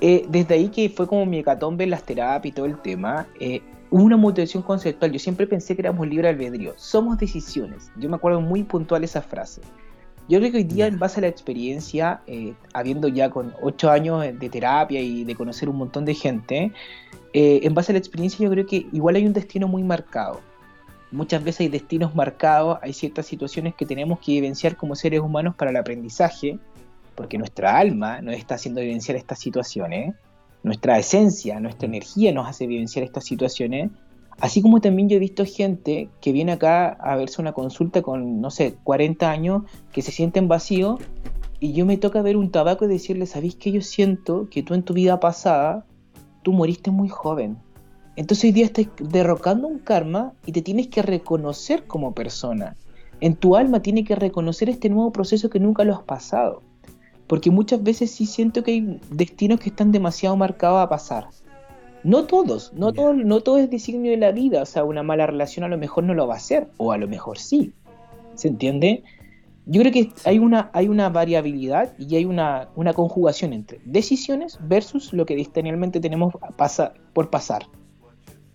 [0.00, 3.28] eh, desde ahí que fue como mi hecatombe en las terapias y todo el tema,
[3.38, 5.12] eh, una mutación conceptual.
[5.12, 6.72] Yo siempre pensé que éramos libre albedrío.
[6.76, 7.92] Somos decisiones.
[7.98, 9.60] Yo me acuerdo muy puntual esa frase.
[10.28, 13.90] Yo creo que hoy día, en base a la experiencia, eh, habiendo ya con 8
[13.90, 16.72] años de terapia y de conocer un montón de gente,
[17.34, 20.40] eh, en base a la experiencia yo creo que igual hay un destino muy marcado.
[21.10, 25.54] Muchas veces hay destinos marcados, hay ciertas situaciones que tenemos que vivenciar como seres humanos
[25.54, 26.58] para el aprendizaje,
[27.14, 30.14] porque nuestra alma nos está haciendo vivenciar estas situaciones.
[30.62, 33.90] Nuestra esencia, nuestra energía nos hace vivenciar estas situaciones.
[34.38, 38.40] Así como también yo he visto gente que viene acá a verse una consulta con,
[38.40, 41.00] no sé, 40 años, que se sienten vacíos,
[41.60, 44.74] y yo me toca ver un tabaco y decirle, ¿sabéis que yo siento que tú
[44.74, 45.86] en tu vida pasada,
[46.42, 47.56] tú moriste muy joven?
[48.16, 52.76] Entonces hoy día estás derrocando un karma y te tienes que reconocer como persona.
[53.20, 56.62] En tu alma tiene que reconocer este nuevo proceso que nunca lo has pasado.
[57.32, 61.28] Porque muchas veces sí siento que hay destinos que están demasiado marcados a pasar.
[62.04, 64.60] No todos, no, todo, no todo es designio de la vida.
[64.60, 66.98] O sea, una mala relación a lo mejor no lo va a hacer, o a
[66.98, 67.72] lo mejor sí.
[68.34, 69.02] ¿Se entiende?
[69.64, 74.58] Yo creo que hay una, hay una variabilidad y hay una, una conjugación entre decisiones
[74.60, 77.62] versus lo que distanialmente tenemos pasa, por pasar.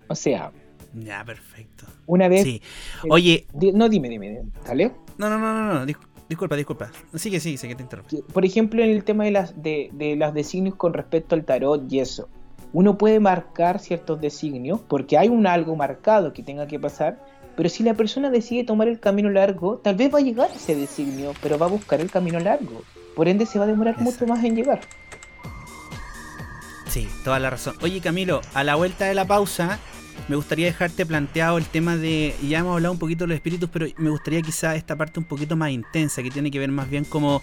[0.08, 0.52] O sea.
[0.94, 1.88] Ya, perfecto.
[2.06, 2.44] Una vez.
[2.44, 2.62] Sí.
[3.10, 3.48] Oye.
[3.74, 4.92] no, dime, dime, ¿sale?
[5.18, 5.86] No, no, no, no, no.
[6.30, 6.92] Disculpa, disculpa.
[7.16, 8.16] Sigue, sigue, sé que te interrumpo.
[8.34, 11.92] Por ejemplo, en el tema de las de, de los designios con respecto al tarot
[11.92, 12.28] y eso.
[12.74, 17.18] Uno puede marcar ciertos designios porque hay un algo marcado que tenga que pasar,
[17.56, 20.54] pero si la persona decide tomar el camino largo, tal vez va a llegar a
[20.54, 22.84] ese designio, pero va a buscar el camino largo.
[23.16, 24.82] Por ende, se va a demorar mucho más en llegar.
[26.88, 27.76] Sí, toda la razón.
[27.82, 29.80] Oye, Camilo, a la vuelta de la pausa,
[30.28, 33.70] me gustaría dejarte planteado el tema de, ya hemos hablado un poquito de los espíritus,
[33.72, 36.90] pero me gustaría quizá esta parte un poquito más intensa, que tiene que ver más
[36.90, 37.42] bien como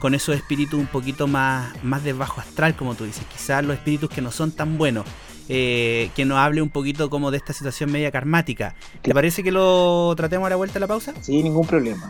[0.00, 3.76] con esos espíritus un poquito más, más de bajo astral, como tú dices, quizás los
[3.76, 5.06] espíritus que no son tan buenos.
[5.48, 8.74] Eh, que nos hable un poquito como de esta situación media karmática.
[9.00, 11.14] ¿Te parece que lo tratemos a la vuelta de la pausa?
[11.20, 12.08] Sí, ningún problema.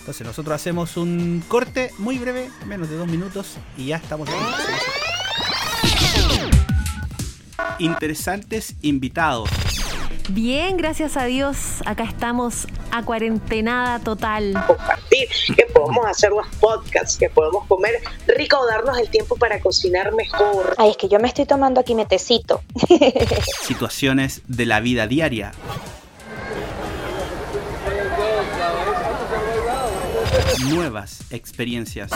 [0.00, 4.28] Entonces nosotros hacemos un corte muy breve, menos de dos minutos, y ya estamos
[7.78, 9.48] interesantes invitados.
[10.30, 11.82] Bien, gracias a Dios.
[11.86, 14.52] Acá estamos a cuarentenada total.
[14.66, 17.94] Compartir, que podemos hacer los podcasts, que podemos comer
[18.36, 20.74] rico o darnos el tiempo para cocinar mejor.
[20.76, 22.62] Ay, es que yo me estoy tomando aquí metecito.
[23.62, 25.52] Situaciones de la vida diaria.
[30.68, 32.10] Nuevas experiencias.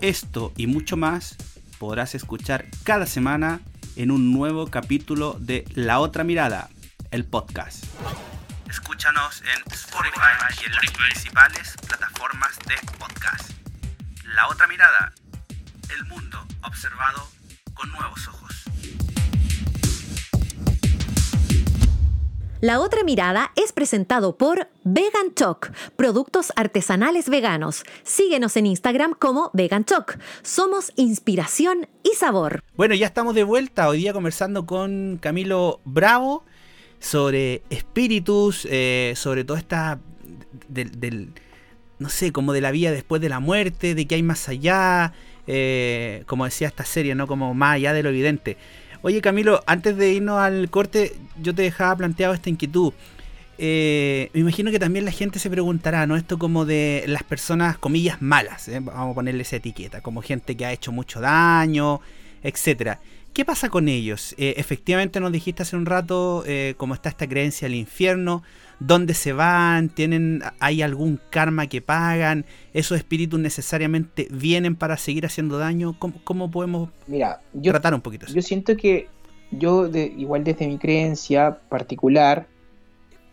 [0.00, 1.36] Esto y mucho más
[1.84, 3.60] podrás escuchar cada semana
[3.94, 6.70] en un nuevo capítulo de La Otra Mirada,
[7.10, 7.84] el podcast.
[8.70, 13.50] Escúchanos en Spotify y en las principales plataformas de podcast.
[14.24, 15.12] La Otra Mirada,
[15.90, 17.28] el mundo observado
[17.74, 18.43] con nuevos ojos.
[22.64, 27.84] La otra mirada es presentado por Vegan Choc, productos artesanales veganos.
[28.04, 30.16] Síguenos en Instagram como Vegan Choc.
[30.40, 32.64] Somos inspiración y sabor.
[32.74, 36.46] Bueno, ya estamos de vuelta hoy día conversando con Camilo Bravo
[37.00, 40.00] sobre espíritus, eh, sobre toda esta
[40.66, 41.34] del,
[41.98, 45.12] no sé, como de la vida después de la muerte, de que hay más allá,
[45.46, 47.26] eh, como decía esta serie, ¿no?
[47.26, 48.56] Como más allá de lo evidente.
[49.06, 52.94] Oye Camilo, antes de irnos al corte, yo te dejaba planteado esta inquietud.
[53.58, 56.16] Eh, me imagino que también la gente se preguntará, ¿no?
[56.16, 58.80] Esto como de las personas, comillas, malas, ¿eh?
[58.80, 62.00] vamos a ponerle esa etiqueta, como gente que ha hecho mucho daño,
[62.42, 62.98] etcétera.
[63.34, 64.34] ¿Qué pasa con ellos?
[64.38, 66.42] Eh, efectivamente nos dijiste hace un rato
[66.78, 68.42] cómo está esta creencia del infierno,
[68.80, 75.26] dónde se van, tienen, hay algún karma que pagan, esos espíritus necesariamente vienen para seguir
[75.26, 79.08] haciendo daño, ¿cómo, podemos Mira, yo, tratar un poquito Yo siento que
[79.50, 82.46] yo, de, igual desde mi creencia particular,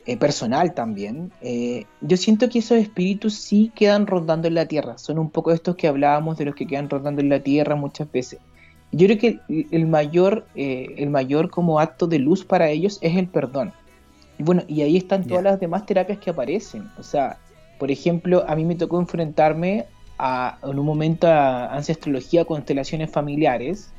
[0.08, 4.98] eh, personal también, eh, yo siento que esos espíritus sí quedan rondando en la tierra,
[4.98, 8.12] son un poco estos que hablábamos de los que quedan rondando en la tierra muchas
[8.12, 8.40] veces.
[8.92, 9.40] Yo creo que
[9.72, 13.74] el mayor, eh, el mayor como acto de luz para ellos es el perdón.
[14.44, 16.90] Bueno, y ahí están todas las demás terapias que aparecen.
[16.98, 17.38] O sea,
[17.80, 19.86] por ejemplo, a mí me tocó enfrentarme
[20.18, 23.92] a, en un momento a ancestrología, constelaciones familiares,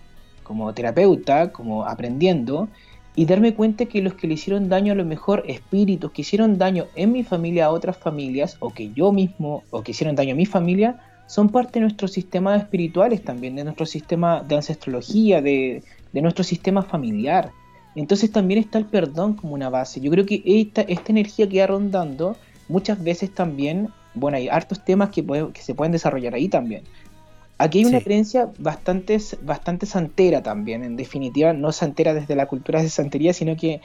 [0.43, 2.69] como terapeuta, como aprendiendo,
[3.15, 6.59] y darme cuenta que los que le hicieron daño a lo mejor espíritus que hicieron
[6.59, 10.33] daño en mi familia a otras familias, o que yo mismo, o que hicieron daño
[10.33, 15.43] a mi familia, son parte de nuestros sistemas espirituales también, de nuestro sistema de ancestrología,
[15.43, 17.51] de, de nuestro sistema familiar.
[17.95, 20.01] Entonces también está el perdón como una base.
[20.01, 22.37] Yo creo que esta, esta energía que va rondando,
[22.69, 26.85] muchas veces también, bueno, hay hartos temas que, que se pueden desarrollar ahí también.
[27.59, 32.83] Aquí hay una creencia bastante, bastante santera también, en definitiva, no santera desde la cultura
[32.83, 33.81] de santería, sino que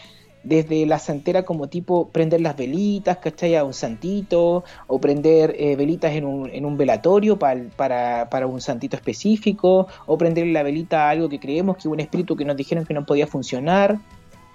[0.48, 3.56] desde la santera como tipo prender las velitas, ¿cachai?
[3.56, 8.62] A un santito, o prender eh, velitas en un, en un velatorio para, para, un
[8.62, 12.56] santito específico, o prender la velita a algo que creemos que un espíritu que nos
[12.56, 14.00] dijeron que no podía funcionar.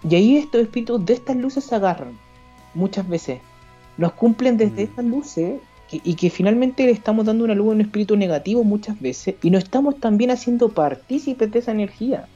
[0.09, 2.19] Y ahí estos espíritus de estas luces se agarran,
[2.75, 3.41] muchas veces.
[3.99, 4.89] Nos cumplen desde mm.
[4.89, 5.61] estas luces
[5.93, 9.51] y que finalmente le estamos dando una luz a un espíritu negativo muchas veces y
[9.51, 12.27] no estamos también haciendo partícipes de esa energía.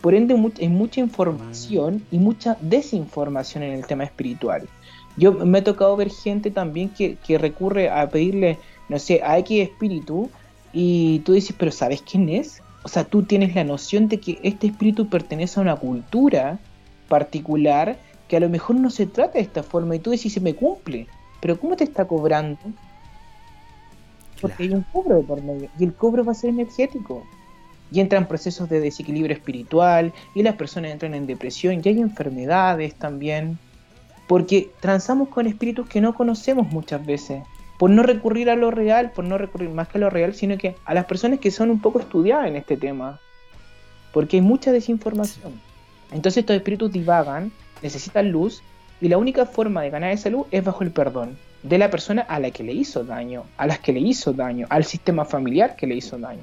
[0.00, 4.68] Por ende, hay mucha información y mucha desinformación en el tema espiritual.
[5.16, 8.58] Yo me he tocado ver gente también que, que recurre a pedirle,
[8.88, 10.30] no sé, a X espíritu
[10.72, 12.62] y tú dices, pero ¿sabes quién es?
[12.84, 16.60] O sea, tú tienes la noción de que este espíritu pertenece a una cultura
[17.08, 20.40] particular que a lo mejor no se trata de esta forma y tú dices, se
[20.40, 21.08] me cumple,
[21.40, 22.60] pero ¿cómo te está cobrando?
[24.40, 27.24] Porque hay un cobro por medio y el cobro va a ser energético.
[27.90, 32.94] Y entran procesos de desequilibrio espiritual y las personas entran en depresión y hay enfermedades
[32.94, 33.58] también.
[34.26, 37.42] Porque transamos con espíritus que no conocemos muchas veces.
[37.78, 40.58] Por no recurrir a lo real, por no recurrir más que a lo real, sino
[40.58, 43.20] que a las personas que son un poco estudiadas en este tema.
[44.12, 45.60] Porque hay mucha desinformación.
[46.10, 48.62] Entonces estos espíritus divagan, necesitan luz
[49.00, 52.22] y la única forma de ganar esa luz es bajo el perdón de la persona
[52.22, 55.76] a la que le hizo daño, a las que le hizo daño, al sistema familiar
[55.76, 56.42] que le hizo daño.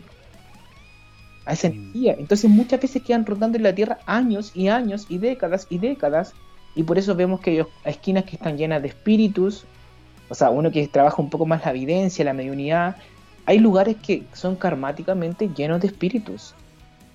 [1.45, 2.15] A esa energía.
[2.17, 6.34] Entonces muchas veces quedan rotando en la Tierra años y años y décadas y décadas.
[6.75, 9.65] Y por eso vemos que hay esquinas que están llenas de espíritus.
[10.29, 12.95] O sea, uno que trabaja un poco más la evidencia, la mediunidad.
[13.45, 16.55] Hay lugares que son karmáticamente llenos de espíritus.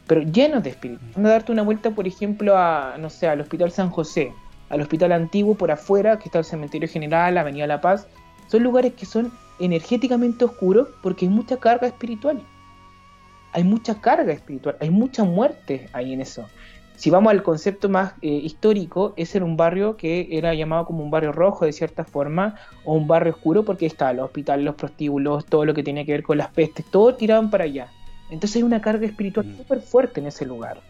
[0.07, 1.17] Pero llenos de espíritus.
[1.17, 4.33] Anda a darte una vuelta, por ejemplo, a, no sé, al Hospital San José
[4.71, 8.07] al hospital antiguo por afuera, que está el cementerio general, la Avenida La Paz,
[8.47, 12.41] son lugares que son energéticamente oscuros porque hay mucha carga espiritual.
[13.53, 16.47] Hay mucha carga espiritual, hay mucha muerte ahí en eso.
[16.97, 21.03] Si vamos al concepto más eh, histórico, ese era un barrio que era llamado como
[21.03, 24.75] un barrio rojo de cierta forma, o un barrio oscuro porque está el hospital, los
[24.75, 27.89] prostíbulos, todo lo que tenía que ver con las pestes, todo tiraban para allá.
[28.31, 29.57] Entonces hay una carga espiritual mm.
[29.57, 30.83] súper fuerte en ese lugar.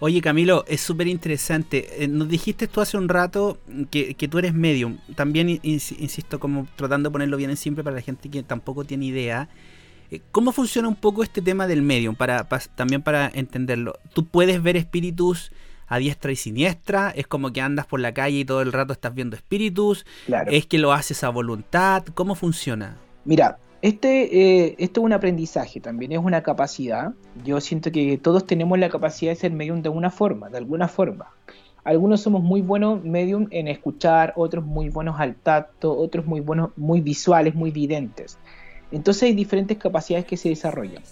[0.00, 2.04] Oye Camilo, es súper interesante.
[2.04, 3.58] Eh, nos dijiste tú hace un rato
[3.90, 4.98] que, tú eres medium.
[5.16, 9.06] También, insisto, como tratando de ponerlo bien en simple para la gente que tampoco tiene
[9.06, 9.48] idea.
[10.10, 12.14] Eh, ¿Cómo funciona un poco este tema del medium?
[12.14, 12.44] Para,
[12.74, 13.98] también para entenderlo.
[14.14, 15.52] ¿Tú puedes ver espíritus
[15.86, 17.10] a diestra y siniestra?
[17.10, 20.06] ¿Es como que andas por la calle y todo el rato estás viendo espíritus?
[20.46, 22.04] ¿Es que lo haces a voluntad?
[22.14, 22.96] ¿Cómo funciona?
[23.24, 27.12] Mira, este, eh, esto es un aprendizaje, también es una capacidad.
[27.44, 30.88] Yo siento que todos tenemos la capacidad de ser medium de una forma, de alguna
[30.88, 31.32] forma.
[31.84, 36.70] Algunos somos muy buenos medium en escuchar, otros muy buenos al tacto, otros muy buenos,
[36.76, 38.38] muy visuales, muy videntes.
[38.92, 41.02] Entonces hay diferentes capacidades que se desarrollan.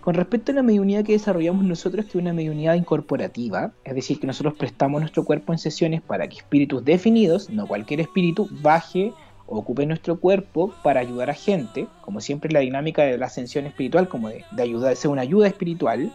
[0.00, 4.18] Con respecto a la mediunidad que desarrollamos nosotros, que es una mediunidad incorporativa, es decir,
[4.18, 9.12] que nosotros prestamos nuestro cuerpo en sesiones para que espíritus definidos, no cualquier espíritu, baje
[9.50, 14.08] ocupe nuestro cuerpo para ayudar a gente, como siempre la dinámica de la ascensión espiritual,
[14.08, 16.12] como de, ayudar, de ser una ayuda espiritual,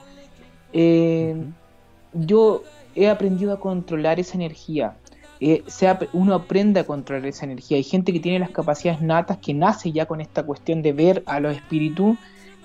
[0.71, 1.36] eh,
[2.13, 2.63] yo
[2.95, 4.95] he aprendido a controlar esa energía.
[5.39, 5.63] Eh,
[6.13, 7.78] uno aprende a controlar esa energía.
[7.78, 11.24] Hay gente que tiene las capacidades natas, que nace ya con esta cuestión de ver
[11.26, 12.17] a los espíritus,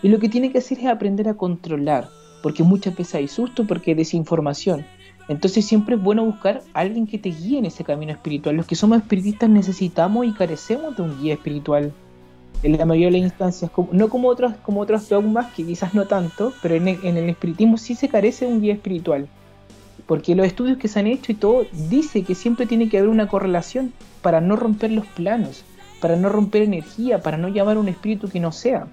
[0.03, 2.09] y lo que tiene que hacer es aprender a controlar,
[2.43, 4.85] porque muchas veces hay susto, porque hay desinformación.
[5.29, 8.57] Entonces siempre es bueno buscar a alguien que te guíe en ese camino espiritual.
[8.57, 11.93] Los que somos espiritistas necesitamos y carecemos de un guía espiritual.
[12.63, 16.07] En la mayoría de las instancias, no como otros, como otros dogmas, que quizás no
[16.07, 19.29] tanto, pero en el, espiritismo sí se carece de un guía espiritual.
[20.11, 23.11] Porque los estudios que se han hecho y todo dice que siempre tiene que haber
[23.11, 23.92] una correlación
[24.23, 25.64] para no romper los planos,
[26.01, 28.88] para no romper energía, para no llamar a un espíritu que no sea.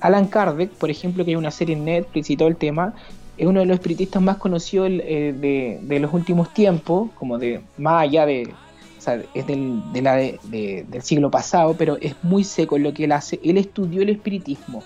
[0.00, 2.94] Alan Kardec, por ejemplo, que hay una serie en Netflix y todo el tema,
[3.38, 8.02] es uno de los espiritistas más conocidos eh, de, los últimos tiempos, como de más
[8.02, 8.52] allá de,
[9.34, 13.12] es del, de la del siglo pasado, pero es muy seco en lo que él
[13.12, 13.38] hace.
[13.44, 14.82] Él estudió el espiritismo,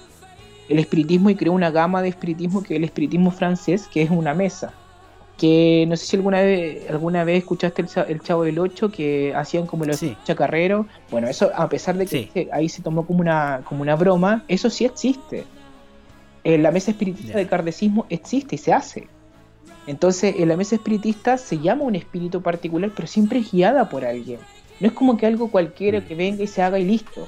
[0.68, 4.10] el espiritismo y creó una gama de espiritismo que es el espiritismo francés, que es
[4.10, 4.74] una mesa.
[5.40, 9.66] Que no sé si alguna vez, alguna vez escuchaste el, Chavo del Ocho que hacían
[9.66, 10.87] como los chacarreros.
[11.11, 14.68] Bueno, eso a pesar de que ahí se tomó como una, como una broma, eso
[14.68, 15.46] sí existe
[16.44, 19.09] en la mesa espiritista de cardecismo existe y se hace.
[19.87, 24.05] Entonces, en la mesa espiritista se llama un espíritu particular, pero siempre es guiada por
[24.05, 24.38] alguien.
[24.79, 26.05] No es como que algo cualquiera mm.
[26.05, 27.26] que venga y se haga y listo.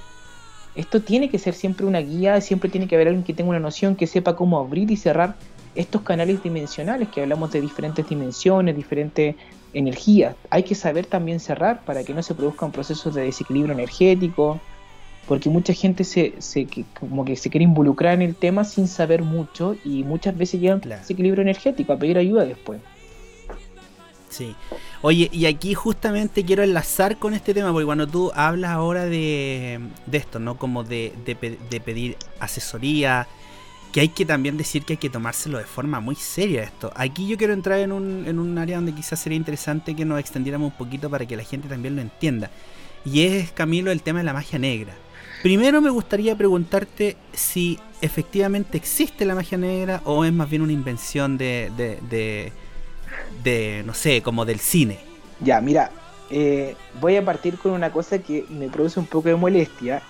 [0.74, 3.60] Esto tiene que ser siempre una guía, siempre tiene que haber alguien que tenga una
[3.60, 5.36] noción, que sepa cómo abrir y cerrar
[5.74, 9.36] estos canales dimensionales, que hablamos de diferentes dimensiones, diferentes
[9.72, 10.36] energías.
[10.50, 14.60] Hay que saber también cerrar para que no se produzcan procesos de desequilibrio energético,
[15.26, 16.66] porque mucha gente se, se
[16.98, 20.82] como que se quiere involucrar en el tema sin saber mucho y muchas veces llegan
[20.90, 22.80] a ese equilibrio energético a pedir ayuda después.
[24.32, 24.56] Sí.
[25.02, 29.78] Oye, y aquí justamente quiero enlazar con este tema, porque cuando tú hablas ahora de,
[30.06, 30.56] de esto, ¿no?
[30.56, 33.28] Como de, de, pedir asesoría,
[33.92, 36.90] que hay que también decir que hay que tomárselo de forma muy seria esto.
[36.96, 40.18] Aquí yo quiero entrar en un, en un área donde quizás sería interesante que nos
[40.18, 42.50] extendiéramos un poquito para que la gente también lo entienda.
[43.04, 44.94] y es, Camilo, el tema de la magia negra.
[45.42, 50.72] Primero me gustaría preguntarte si efectivamente existe la magia negra o es más bien una
[50.72, 52.52] invención de, de, de,
[53.42, 55.00] de no sé, como del cine.
[55.40, 55.90] Ya, mira,
[56.30, 60.02] eh, voy a partir con una cosa que me produce un poco de molestia,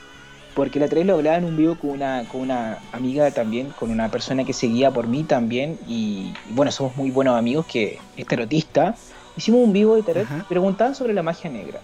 [0.55, 3.71] porque la otra vez lo hablaba en un vivo con una, con una amiga también,
[3.71, 7.99] con una persona que seguía por mí también, y bueno, somos muy buenos amigos, que
[8.17, 8.95] es tarotista.
[9.37, 10.45] Hicimos un vivo de tarot, Ajá.
[10.49, 11.81] preguntaban sobre la magia negra.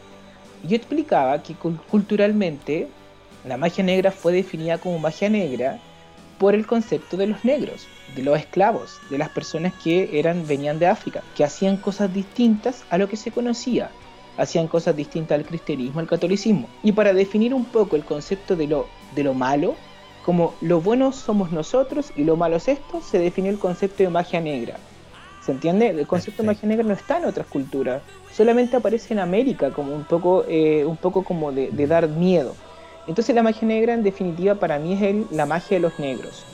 [0.63, 2.89] Y yo explicaba que cul- culturalmente
[3.47, 5.79] la magia negra fue definida como magia negra
[6.39, 10.79] por el concepto de los negros, de los esclavos, de las personas que eran venían
[10.79, 13.91] de África, que hacían cosas distintas a lo que se conocía,
[14.39, 16.69] hacían cosas distintas al cristianismo, al catolicismo.
[16.83, 19.75] Y para definir un poco el concepto de lo, de lo malo,
[20.25, 24.09] como lo bueno somos nosotros y lo malo es esto, se definió el concepto de
[24.09, 24.79] magia negra.
[25.45, 25.89] ¿Se entiende?
[25.89, 29.95] El concepto de magia negra no está en otras culturas, solamente aparece en América como
[29.95, 32.55] un poco, eh, un poco como de, de dar miedo.
[33.07, 36.45] Entonces la magia negra en definitiva para mí es el- la magia de los negros.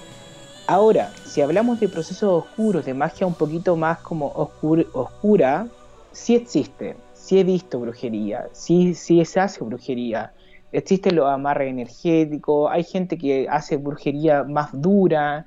[0.66, 5.66] Ahora, si hablamos de procesos oscuros, de magia un poquito más como oscur- oscura,
[6.12, 10.32] sí existe, sí he visto brujería, sí, sí se hace brujería.
[10.72, 15.46] Existen los amarres energéticos, hay gente que hace brujería más dura.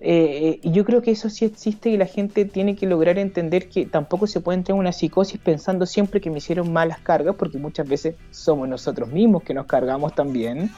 [0.00, 3.18] eh, eh, y yo creo que eso sí existe y la gente tiene que lograr
[3.18, 6.98] entender que tampoco se puede entrar en una psicosis pensando siempre que me hicieron malas
[7.00, 10.70] cargas, porque muchas veces somos nosotros mismos que nos cargamos también.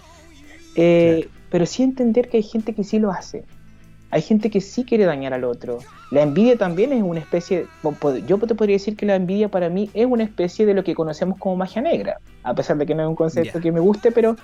[0.75, 3.45] Eh, Pero sí entender que hay gente que sí lo hace.
[4.13, 5.79] Hay gente que sí quiere dañar al otro.
[6.11, 7.67] La envidia también es una especie,
[8.27, 10.95] yo te podría decir que la envidia para mí es una especie de lo que
[10.95, 14.13] conocemos como magia negra, a pesar de que no es un concepto que me guste,
[14.13, 14.37] pero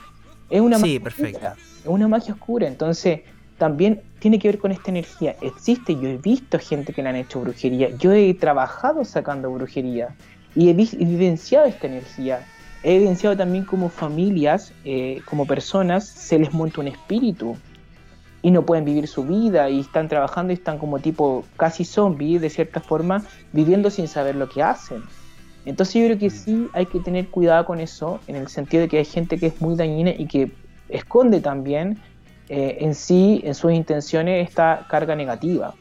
[0.48, 1.38] es una Sí, magia perfecto.
[1.82, 3.20] es una magia oscura, entonces
[3.58, 5.36] también tiene que ver con esta energía.
[5.42, 10.16] Existe, yo he visto gente que le han hecho brujería, yo he trabajado sacando brujería
[10.54, 12.40] y he, vi- he vivenciado esta energía.
[12.82, 17.56] He evidenciado también como familias, eh, como personas, se les monta un espíritu
[18.42, 22.40] y no pueden vivir su vida y están trabajando y están como tipo casi zombies
[22.40, 23.22] de cierta forma,
[23.52, 25.02] viviendo sin saber lo que hacen.
[25.64, 28.88] Entonces yo creo que sí hay que tener cuidado con eso, en el sentido de
[28.88, 30.52] que hay gente que es muy dañina y que
[30.88, 31.98] esconde también
[32.48, 35.74] eh, en sí, en sus intenciones, esta carga negativa.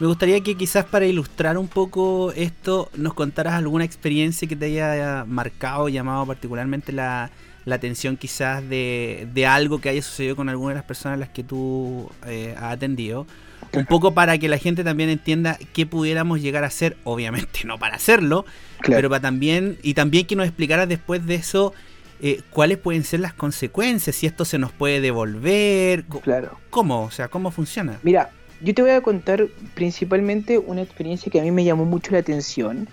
[0.00, 4.64] Me gustaría que quizás para ilustrar un poco esto nos contaras alguna experiencia que te
[4.64, 7.30] haya marcado, llamado particularmente la,
[7.64, 11.20] la atención quizás de, de algo que haya sucedido con alguna de las personas a
[11.20, 13.26] las que tú eh, has atendido.
[13.74, 17.78] Un poco para que la gente también entienda qué pudiéramos llegar a hacer, obviamente no
[17.78, 18.44] para hacerlo,
[18.84, 21.72] pero para también, y también que nos explicaras después de eso
[22.20, 26.58] eh, cuáles pueden ser las consecuencias, si esto se nos puede devolver, claro.
[26.70, 27.04] ¿cómo?
[27.04, 27.98] O sea, ¿cómo funciona?
[28.02, 32.12] Mira, yo te voy a contar principalmente una experiencia que a mí me llamó mucho
[32.12, 32.88] la atención.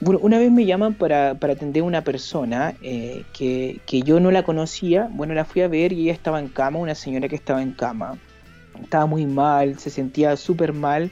[0.00, 4.20] Bueno, una vez me llaman para, para atender a una persona eh, que, que yo
[4.20, 5.08] no la conocía.
[5.10, 7.72] Bueno, la fui a ver y ella estaba en cama, una señora que estaba en
[7.72, 8.16] cama.
[8.80, 11.10] Estaba muy mal, se sentía súper mal.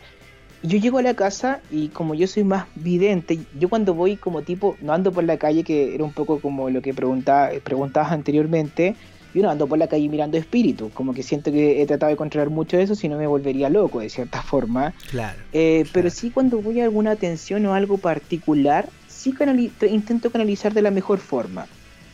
[0.63, 4.43] Yo llego a la casa y como yo soy más vidente, yo cuando voy como
[4.43, 8.13] tipo, no ando por la calle, que era un poco como lo que preguntaba, preguntabas
[8.13, 8.97] anteriormente,
[9.37, 12.17] yo no ando por la calle mirando espíritus, como que siento que he tratado de
[12.17, 14.95] controlar mucho eso, si no me volvería loco de cierta forma.
[15.11, 15.39] Claro.
[15.53, 16.11] Eh, Pero Claro.
[16.11, 20.91] sí cuando voy a alguna atención o algo particular, sí canali- intento canalizar de la
[20.91, 21.67] mejor forma.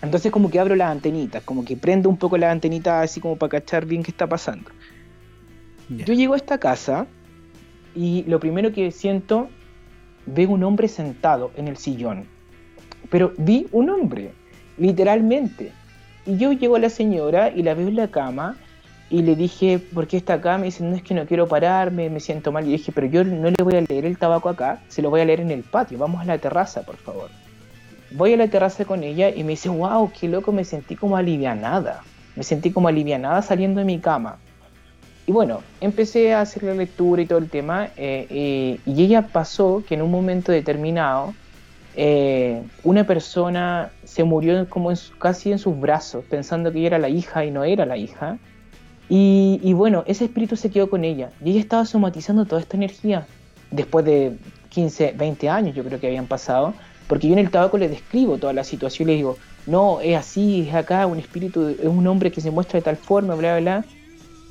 [0.02, 3.36] Entonces como que abro las antenitas, como que prendo un poco las antenitas así como
[3.36, 4.68] para cachar bien qué está pasando.
[5.88, 7.06] Yo llego a esta casa
[7.94, 9.48] y lo primero que siento,
[10.26, 12.24] veo un hombre sentado en el sillón.
[13.10, 14.32] Pero vi un hombre,
[14.78, 15.70] literalmente.
[16.26, 18.56] Y yo llego a la señora y la veo en la cama
[19.10, 20.56] y le dije, ¿por qué está acá?
[20.56, 22.66] Me dice, no es que no quiero pararme, me siento mal.
[22.66, 25.20] Y dije, pero yo no le voy a leer el tabaco acá, se lo voy
[25.20, 27.28] a leer en el patio, vamos a la terraza, por favor.
[28.12, 31.16] Voy a la terraza con ella y me dice, wow, qué loco, me sentí como
[31.16, 32.02] alivianada.
[32.36, 34.38] Me sentí como alivianada saliendo de mi cama.
[35.26, 39.28] Y bueno, empecé a hacer la lectura y todo el tema, eh, eh, y ella
[39.28, 41.34] pasó que en un momento determinado
[41.96, 46.98] eh, una persona se murió como en su- casi en sus brazos, pensando que era
[46.98, 48.38] la hija y no era la hija.
[49.08, 53.26] Y, bueno, ese espíritu se quedó con ella, y ella estaba somatizando toda esta energía,
[53.70, 54.32] después de
[54.70, 56.72] 15, 20 años yo creo que habían pasado,
[57.08, 59.36] porque yo en el tabaco le describo toda la situación y le digo,
[59.66, 62.96] no, es así, es acá, un espíritu, es un hombre que se muestra de tal
[62.96, 63.84] forma, bla, bla,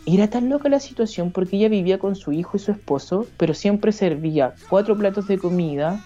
[0.05, 3.55] era tan loca la situación porque ella vivía con su hijo y su esposo, pero
[3.55, 5.99] siempre servía cuatro platos de comida,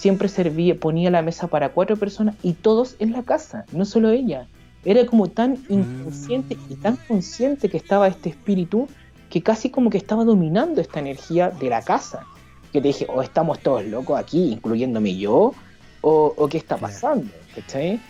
[0.00, 4.08] siempre servía, ponía la mesa para cuatro personas y todos en la casa, no solo
[4.08, 4.48] ella.
[4.82, 8.88] Era como tan inconsciente y tan consciente que estaba este espíritu
[9.28, 12.24] que casi como que estaba dominando esta energía de la casa.
[12.72, 15.52] Que te dije, o estamos todos locos aquí, incluyéndome yo,
[16.00, 18.00] o, o qué está pasando, ¿cachai?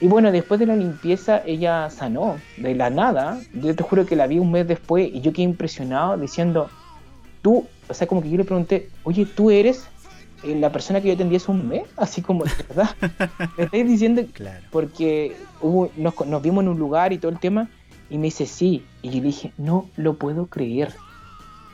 [0.00, 3.40] Y bueno, después de la limpieza ella sanó de la nada.
[3.54, 6.70] Yo te juro que la vi un mes después y yo quedé impresionado diciendo,
[7.42, 9.88] tú, o sea, como que yo le pregunté, oye, tú eres
[10.42, 12.90] eh, la persona que yo atendí hace un mes, así como, de verdad,
[13.58, 14.64] me estáis diciendo Claro.
[14.70, 17.68] porque hubo, nos, nos vimos en un lugar y todo el tema,
[18.08, 20.92] y me dice sí, y yo dije, no lo puedo creer.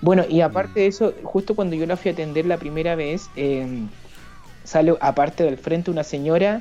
[0.03, 3.31] Bueno, y aparte de eso, justo cuando yo la fui a atender la primera vez,
[3.37, 3.67] eh,
[4.65, 6.61] sale aparte del frente una señora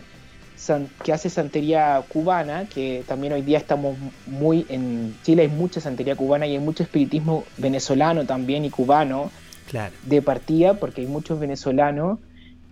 [0.55, 5.81] san- que hace santería cubana, que también hoy día estamos muy en Chile, hay mucha
[5.81, 9.31] santería cubana y hay mucho espiritismo venezolano también y cubano,
[9.65, 9.95] Claro.
[10.03, 12.19] de partida, porque hay muchos venezolanos.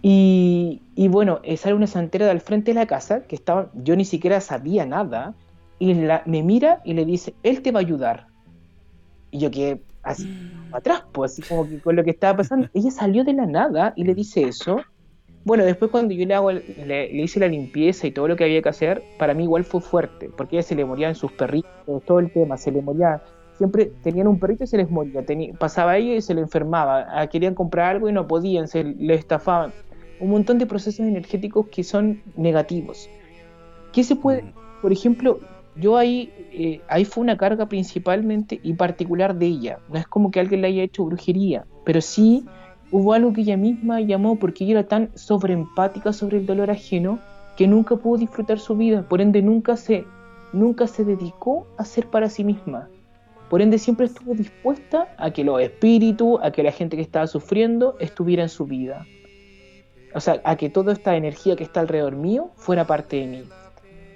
[0.01, 4.05] Y, y bueno, sale una santera del frente de la casa, que estaba, yo ni
[4.05, 5.33] siquiera sabía nada,
[5.79, 8.27] y la- me mira y le dice, él te va a ayudar.
[9.31, 10.27] Y yo quedé así
[10.69, 12.67] para atrás, pues así como que con lo que estaba pasando.
[12.73, 14.77] Ella salió de la nada y le dice eso.
[15.45, 18.61] Bueno, después cuando yo le, hago le hice la limpieza y todo lo que había
[18.61, 21.69] que hacer, para mí igual fue fuerte, porque ella se le morían sus perritos,
[22.05, 23.21] todo el tema, se le moría
[23.63, 25.23] siempre tenían un perrito y se les moría.
[25.57, 27.07] Pasaba ella y se le enfermaba.
[27.09, 29.71] Ah, querían comprar algo y no podían, se le estafaban.
[30.19, 33.09] Un montón de procesos energéticos que son negativos.
[33.93, 34.43] ¿Qué se puede,
[34.81, 35.39] por ejemplo,
[35.77, 39.79] yo ahí, eh, ahí fue una carga principalmente y particular de ella.
[39.89, 42.45] No es como que alguien le haya hecho brujería, pero sí
[42.91, 47.19] hubo algo que ella misma llamó porque ella era tan sobreempática sobre el dolor ajeno
[47.55, 49.07] que nunca pudo disfrutar su vida.
[49.07, 50.05] Por ende, nunca se,
[50.51, 52.89] nunca se dedicó a ser para sí misma.
[53.53, 57.27] Por ende, siempre estuvo dispuesta a que los espíritus, a que la gente que estaba
[57.27, 59.05] sufriendo estuviera en su vida.
[60.15, 63.43] O sea, a que toda esta energía que está alrededor mío fuera parte de mí.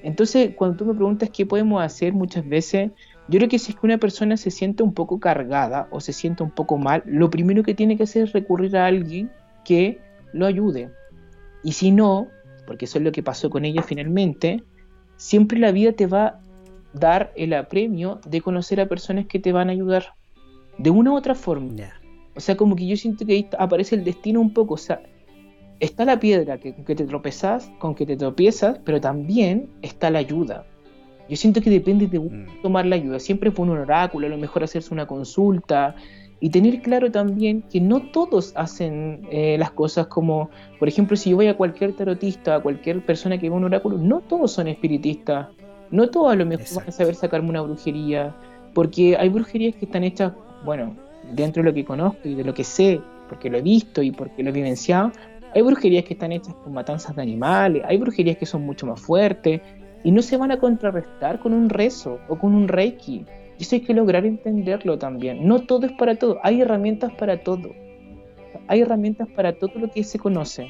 [0.02, 2.90] Entonces, cuando tú me preguntas qué podemos hacer muchas veces,
[3.28, 6.14] yo creo que si es que una persona se siente un poco cargada o se
[6.14, 9.32] siente un poco mal, lo primero que tiene que hacer es recurrir a alguien
[9.64, 10.00] que
[10.34, 10.90] lo ayude.
[11.64, 12.28] Y si no,
[12.66, 14.64] porque eso es lo que pasó con ella finalmente,
[15.16, 16.40] siempre la vida te va
[17.00, 20.14] dar el apremio de conocer a personas que te van a ayudar
[20.78, 21.92] de una u otra forma.
[22.36, 24.76] O sea, como que yo siento que ahí aparece el destino un poco.
[24.76, 25.02] O sea,
[25.80, 30.10] está la piedra que, con que te tropezas, con que te tropiezas, pero también está
[30.10, 30.66] la ayuda.
[31.30, 32.62] Yo siento que depende de Mm.
[32.62, 33.20] tomar la ayuda.
[33.20, 35.96] Siempre fue un oráculo, a lo mejor hacerse una consulta.
[36.40, 41.32] Y tener claro también que no todos hacen eh, las cosas como, por ejemplo, si
[41.32, 44.68] yo voy a cualquier tarotista, a cualquier persona que a un oráculo, no todos son
[44.68, 45.48] espiritistas.
[45.92, 46.92] No todos a lo mejor van a Exacto.
[46.92, 48.36] saber sacarme una brujería.
[48.74, 50.34] Porque hay brujerías que están hechas,
[50.64, 50.96] bueno,
[51.34, 54.12] dentro de lo que conozco y de lo que sé, porque lo he visto y
[54.12, 55.12] porque lo he vivenciado,
[55.54, 59.02] hay brujerías que están hechas con matanzas de animales, hay brujerías que son mucho más
[59.02, 59.62] fuertes
[60.04, 63.26] y no se van a contrarrestar con un rezo o con un reiki.
[63.58, 65.48] Y eso hay que lograr entenderlo también.
[65.48, 67.72] No todo es para todo, hay herramientas para todo.
[68.68, 70.68] Hay herramientas para todo lo que se conoce.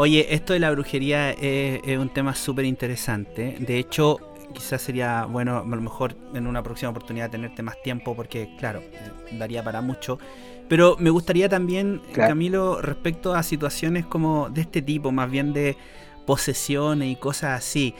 [0.00, 3.56] Oye, esto de la brujería es, es un tema súper interesante.
[3.58, 4.20] De hecho,
[4.54, 8.80] quizás sería bueno a lo mejor en una próxima oportunidad tenerte más tiempo porque, claro,
[9.32, 10.18] daría para mucho.
[10.68, 12.28] Pero me gustaría también, Claro.
[12.30, 15.76] Camilo, respecto a situaciones como de este tipo, más bien de
[16.26, 17.92] posesiones y cosas así.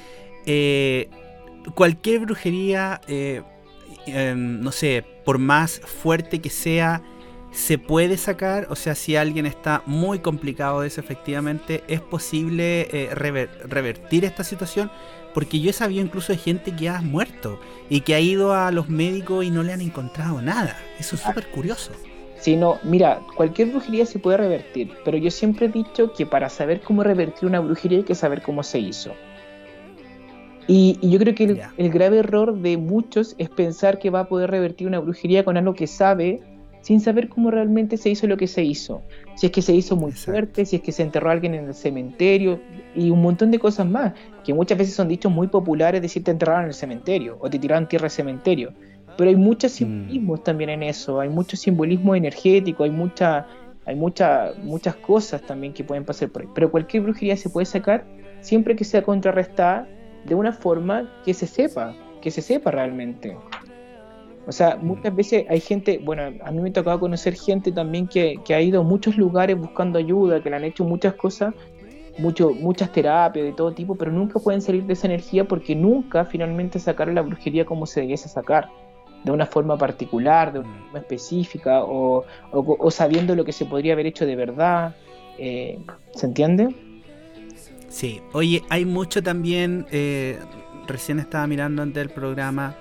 [0.47, 1.11] eh,
[1.75, 3.43] cualquier brujería, eh,
[4.07, 7.03] eh, no sé, por más fuerte que sea,
[7.51, 12.83] se puede sacar, o sea, si alguien está muy complicado de eso, efectivamente, es posible
[12.93, 14.91] eh, rever- revertir esta situación,
[15.35, 18.71] porque yo he sabido incluso de gente que ha muerto y que ha ido a
[18.71, 20.77] los médicos y no le han encontrado nada.
[20.99, 21.93] Eso es súper curioso.
[22.39, 26.49] Si no, mira, cualquier brujería se puede revertir, pero yo siempre he dicho que para
[26.49, 29.13] saber cómo revertir una brujería hay que saber cómo se hizo.
[30.69, 34.29] Y, y yo creo que el grave error de muchos es pensar que va a
[34.29, 36.43] poder revertir una brujería con algo que sabe
[36.89, 39.03] sin saber cómo realmente se hizo lo que se hizo.
[39.35, 40.33] Si es que se hizo muy Exacto.
[40.33, 42.63] fuerte, si es que se enterró a alguien en el cementerio
[42.95, 46.31] y un montón de cosas más, que muchas veces son dichos muy populares, decir te
[46.31, 48.73] enterraron en el cementerio o te tiraron tierra al cementerio.
[49.19, 53.47] Pero hay muchos simbolismos también en eso, hay mucho simbolismo energético, hay mucha,
[53.85, 56.49] hay mucha, muchas cosas también que pueden pasar por ahí.
[56.55, 58.07] Pero cualquier brujería se puede sacar
[58.41, 59.87] siempre que sea contrarrestada
[60.25, 63.37] de una forma que se sepa, que se sepa realmente.
[64.49, 68.09] O sea, muchas veces hay gente, bueno, a mí me ha tocado conocer gente también
[68.09, 71.53] que, que ha ido a muchos lugares buscando ayuda, que le han hecho muchas cosas,
[72.19, 76.25] mucho, muchas terapias de todo tipo, pero nunca pueden salir de esa energía porque nunca
[76.25, 78.69] finalmente sacaron la brujería como se debiese sacar,
[79.23, 80.83] de una forma particular, de una Mm.
[80.85, 84.97] forma específica, o, o- o sabiendo lo que se podría haber hecho de verdad.
[85.41, 85.79] eh,
[86.15, 86.75] ¿Se entiende?
[87.89, 90.39] Sí, oye, hay mucho también, eh,
[90.87, 92.75] recién estaba mirando antes del programa,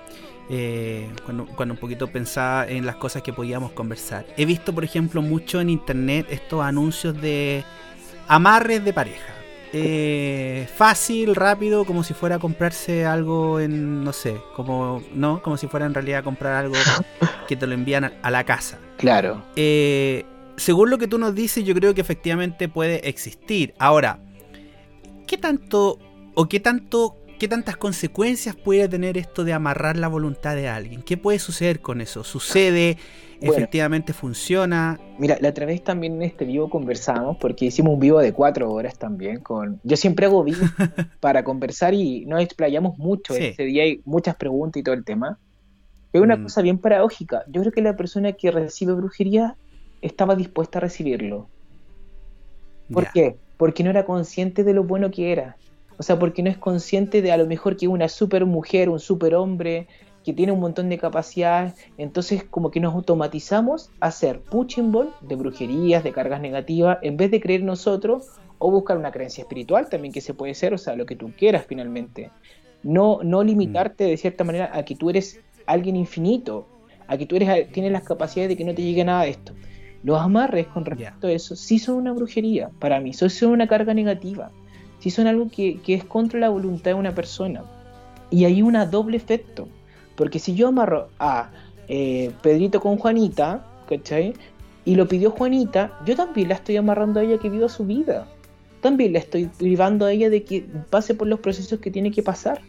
[0.50, 4.26] eh, cuando, cuando un poquito pensaba en las cosas que podíamos conversar.
[4.36, 7.64] He visto, por ejemplo, mucho en internet estos anuncios de
[8.26, 9.34] amarres de pareja.
[9.72, 15.58] Eh, fácil, rápido, como si fuera a comprarse algo en, no sé, como, no, como
[15.58, 16.74] si fuera en realidad a comprar algo
[17.48, 18.78] que te lo envían a, a la casa.
[18.96, 19.42] Claro.
[19.56, 20.24] Eh,
[20.56, 23.74] según lo que tú nos dices, yo creo que efectivamente puede existir.
[23.78, 24.20] Ahora,
[25.26, 25.98] ¿qué tanto
[26.34, 31.02] o qué tanto qué tantas consecuencias puede tener esto de amarrar la voluntad de alguien?
[31.02, 32.24] ¿Qué puede suceder con eso?
[32.24, 32.98] ¿Sucede?
[33.40, 33.54] Bueno.
[33.54, 34.98] ¿Efectivamente funciona?
[35.18, 38.70] Mira, la otra vez también en este vivo conversamos, porque hicimos un vivo de cuatro
[38.72, 39.80] horas también con...
[39.84, 40.58] Yo siempre hago vivo
[41.20, 43.34] para conversar y nos explayamos mucho.
[43.34, 43.44] Sí.
[43.44, 45.38] Ese día hay muchas preguntas y todo el tema.
[46.12, 46.42] Es una Mm.
[46.42, 47.44] cosa bien paradójica.
[47.46, 49.54] Yo creo que la persona que recibe brujería
[50.02, 51.48] estaba dispuesta a recibirlo.
[52.92, 53.36] ¿Por qué?
[53.56, 55.56] Porque no era consciente de lo bueno que era.
[55.98, 59.00] O sea, porque no es consciente de a lo mejor que una super mujer, un
[59.00, 59.88] super hombre,
[60.24, 61.74] que tiene un montón de capacidades.
[61.96, 67.16] Entonces, como que nos automatizamos a hacer punching ball de brujerías, de cargas negativas, en
[67.16, 68.28] vez de creer nosotros
[68.58, 71.32] o buscar una creencia espiritual también que se puede ser, o sea, lo que tú
[71.36, 72.30] quieras finalmente.
[72.82, 76.66] No, no limitarte de cierta manera a que tú eres alguien infinito,
[77.06, 79.52] a que tú eres, tienes las capacidades de que no te llegue nada de esto.
[80.02, 83.66] Los amarres con respecto a eso sí son una brujería para mí, sí son una
[83.66, 84.52] carga negativa,
[85.00, 87.64] sí son algo que, que es contra la voluntad de una persona.
[88.30, 89.68] Y hay un doble efecto,
[90.16, 91.50] porque si yo amarro a
[91.88, 94.34] eh, Pedrito con Juanita, ¿cachai?
[94.84, 98.26] Y lo pidió Juanita, yo también la estoy amarrando a ella que viva su vida.
[98.80, 102.22] También la estoy privando a ella de que pase por los procesos que tiene que
[102.22, 102.60] pasar.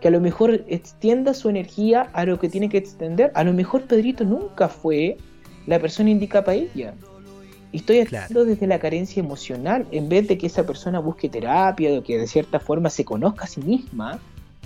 [0.00, 3.30] Que a lo mejor extienda su energía a lo que tiene que extender.
[3.34, 5.16] A lo mejor Pedrito nunca fue
[5.66, 6.94] la persona indicada para ella.
[7.74, 8.24] Estoy Claro.
[8.24, 12.16] haciendo desde la carencia emocional, en vez de que esa persona busque terapia o que
[12.18, 14.20] de cierta forma se conozca a sí misma,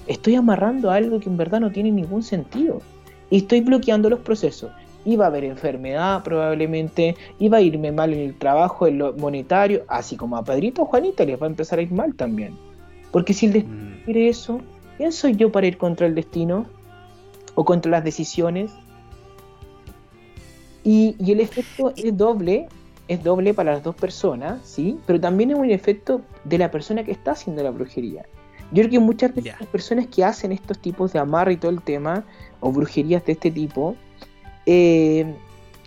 [0.07, 2.83] estoy amarrando algo que en verdad no tiene ningún sentido.
[3.31, 4.71] Y estoy bloqueando los procesos.
[5.07, 9.85] Iba a haber enfermedad probablemente, iba a irme mal en el trabajo, en lo monetario,
[9.89, 12.57] así como a Pedrito o Juanita les va a empezar a ir mal también.
[13.11, 14.61] Porque si el destino Mm, quiere eso,
[14.99, 16.67] ¿quién soy yo para ir contra el destino?
[17.55, 18.71] ¿O contra las decisiones?
[20.85, 22.69] Y, y el efecto es doble,
[23.09, 24.99] es doble para las dos personas, ¿sí?
[25.07, 28.27] Pero también es un efecto de la persona que está haciendo la brujería.
[28.71, 29.57] Yo creo que muchas veces Ya.
[29.59, 32.25] las personas que hacen estos tipos de amarre y todo el tema,
[32.61, 33.97] o brujerías de este tipo,
[34.67, 35.35] eh,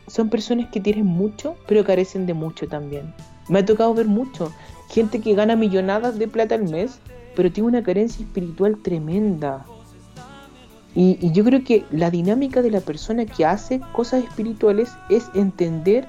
[0.08, 3.14] son personas que tienen mucho, pero carecen de mucho también.
[3.50, 4.52] Me ha tocado ver mucho.
[4.90, 7.00] Gente que gana millonadas de plata al mes,
[7.36, 9.64] pero tiene una carencia espiritual tremenda.
[10.96, 15.30] Y, y yo creo que la dinámica de la persona que hace cosas espirituales es
[15.36, 16.08] entender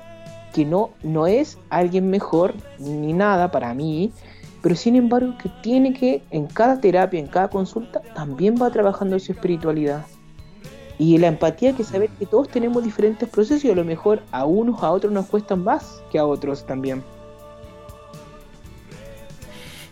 [0.52, 4.12] que no, no es alguien mejor ni nada para mí,
[4.62, 9.18] pero sin embargo que tiene que en cada terapia, en cada consulta, también va trabajando
[9.18, 10.06] su espiritualidad.
[10.98, 14.44] Y la empatía que saber que todos tenemos diferentes procesos y a lo mejor a
[14.44, 17.02] unos a otros nos cuestan más que a otros también.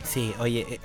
[0.04, 0.80] Sí, oye, eh,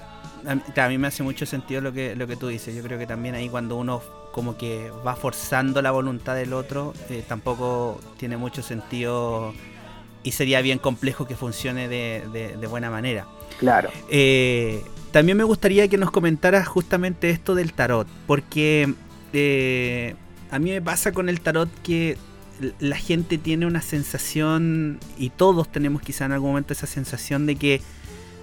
[0.47, 2.75] a, mí- me hace mucho sentido lo que, lo que tú dices.
[2.75, 6.93] Yo creo que también ahí cuando uno como que va forzando la voluntad del otro,
[7.09, 9.53] eh, tampoco tiene mucho sentido
[10.23, 13.25] y sería bien complejo que funcione de, de- de buena manera.
[13.59, 13.89] Claro.
[14.09, 18.93] Eh, también me gustaría que nos comentaras justamente esto del tarot, porque
[19.31, 20.15] eh,
[20.51, 22.17] a mí me pasa con el tarot que
[22.79, 27.55] la gente tiene una sensación, y todos tenemos quizá en algún momento esa sensación de
[27.55, 27.81] que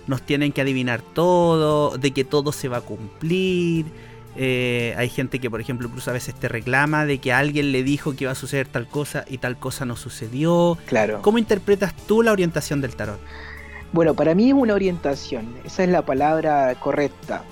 [0.07, 3.86] nos tienen que adivinar todo, de que todo se va a cumplir.
[4.34, 7.82] Eh, hay gente que, por ejemplo, incluso a veces te reclama de que alguien le
[7.82, 10.78] dijo que iba a suceder tal cosa y tal cosa no sucedió.
[10.86, 11.20] Claro.
[11.22, 13.18] ¿Cómo interpretas tú la orientación del tarot?
[13.92, 17.44] Bueno, para mí es una orientación, esa es la palabra correcta.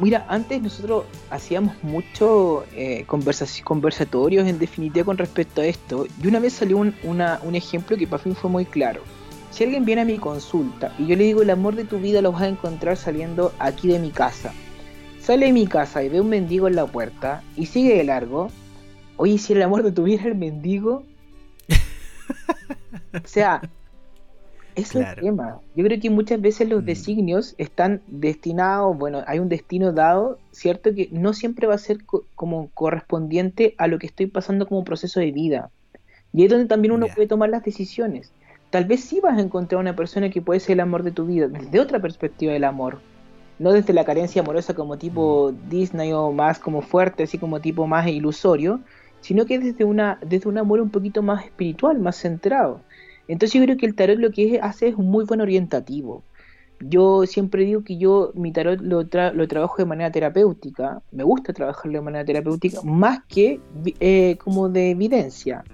[0.00, 6.40] Mira, antes nosotros hacíamos mucho eh, conversatorios en definitiva con respecto a esto, y una
[6.40, 9.02] vez salió un, una- un ejemplo que para mí fue muy claro.
[9.50, 12.22] Si alguien viene a mi consulta y yo le digo el amor de tu vida
[12.22, 14.52] lo vas a encontrar saliendo aquí de mi casa,
[15.20, 18.48] sale de mi casa y ve un mendigo en la puerta y sigue de largo,
[19.16, 21.02] oye, si el amor de tu vida es el mendigo,
[21.68, 23.62] o sea,
[24.76, 25.16] es Claro.
[25.20, 25.60] el tema.
[25.74, 26.86] Yo creo que muchas veces los Mm.
[26.86, 30.94] designios están destinados, bueno, hay un destino dado, ¿cierto?
[30.94, 34.84] Que no siempre va a ser co- como correspondiente a lo que estoy pasando como
[34.84, 35.70] proceso de vida.
[36.32, 38.30] Y es donde también uno puede tomar las decisiones.
[38.70, 41.24] Tal vez sí vas a encontrar una persona que puede ser el amor de tu
[41.24, 42.98] vida, desde otra perspectiva del amor.
[43.58, 47.86] No desde la carencia amorosa como tipo Disney o más como fuerte, así como tipo
[47.86, 48.80] más ilusorio,
[49.20, 52.80] sino que desde, una, desde un amor un poquito más espiritual, más centrado.
[53.26, 56.22] Entonces yo creo que el tarot lo que hace es un muy buen orientativo.
[56.80, 61.24] Yo siempre digo que yo mi tarot lo, tra- lo trabajo de manera terapéutica, me
[61.24, 63.60] gusta trabajarlo de manera terapéutica, más que
[63.98, 65.64] eh, como de evidencia,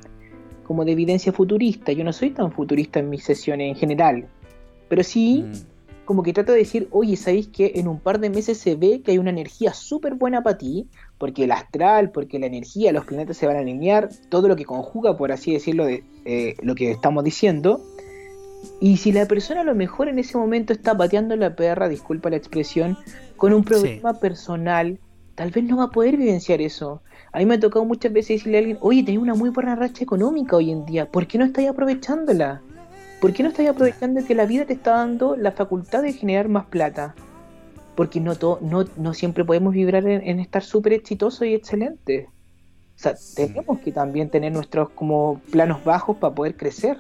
[0.65, 1.93] como de evidencia futurista.
[1.93, 4.27] Yo no soy tan futurista en mis sesiones en general,
[4.89, 5.53] Pero sí, Mm.
[6.05, 9.01] como que trato de decir, oye, ¿sabéis que en un par de meses se ve
[9.03, 10.87] que hay una energía súper buena para ti?
[11.17, 14.65] Porque el astral, porque la energía, los planetas se van a alinear, todo lo que
[14.67, 17.81] conjuga, por así decirlo, de eh, lo que estamos diciendo.
[18.81, 22.31] Y si la persona a lo mejor en ese momento está pateando la perra, disculpa
[22.31, 22.97] la expresión,
[23.37, 24.99] con un problema personal,
[25.35, 27.03] tal vez no va a poder vivenciar eso.
[27.32, 29.74] A mí me ha tocado muchas veces decirle a alguien, oye, tenés una muy buena
[29.74, 32.62] racha económica hoy en día, ¿por qué no estáis aprovechándola?
[33.20, 36.49] ¿Por qué no estáis aprovechando que la vida te está dando la facultad de generar
[36.49, 37.14] más plata?
[37.97, 42.26] Porque no, to- no, no siempre podemos vibrar en, en estar súper exitosos y excelentes.
[42.26, 46.99] O sea, tenemos que también tener nuestros como planos bajos para poder crecer.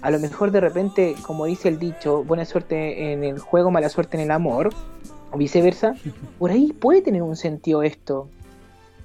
[0.00, 3.88] A lo mejor de repente, como dice el dicho, buena suerte en el juego, mala
[3.88, 4.70] suerte en el amor,
[5.36, 5.94] o viceversa,
[6.38, 8.28] por ahí puede tener un sentido esto.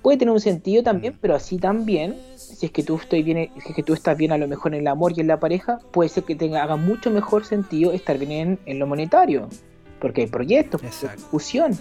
[0.02, 3.70] Puede tener un sentido también, pero así también, si es que tú estoy bien, si
[3.70, 5.80] es que tú estás bien a lo mejor en el amor y en la pareja,
[5.92, 9.50] puede ser que tenga, haga mucho mejor sentido estar bien en, en lo monetario.
[10.00, 11.22] Porque hay proyectos, Exacto.
[11.30, 11.74] fusión.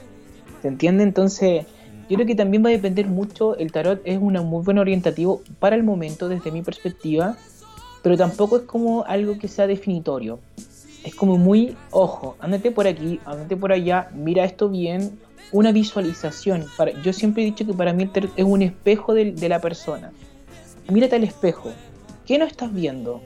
[0.61, 1.05] ¿Se entiende?
[1.05, 1.64] Entonces,
[2.11, 3.57] yo creo que también va a depender mucho.
[3.57, 7.36] El tarot es un muy buen orientativo para el momento, desde mi perspectiva,
[8.03, 10.40] pero tampoco es como algo que sea definitorio.
[11.05, 15.18] Es como muy, ojo, ándate por aquí, ándate por allá, mira esto bien,
[15.53, 16.66] una visualización.
[16.76, 20.12] Para, yo siempre he dicho que para mí es un espejo del- de, la persona.
[20.90, 21.70] Mírate al espejo.
[22.26, 23.22] ¿Qué no estás viendo?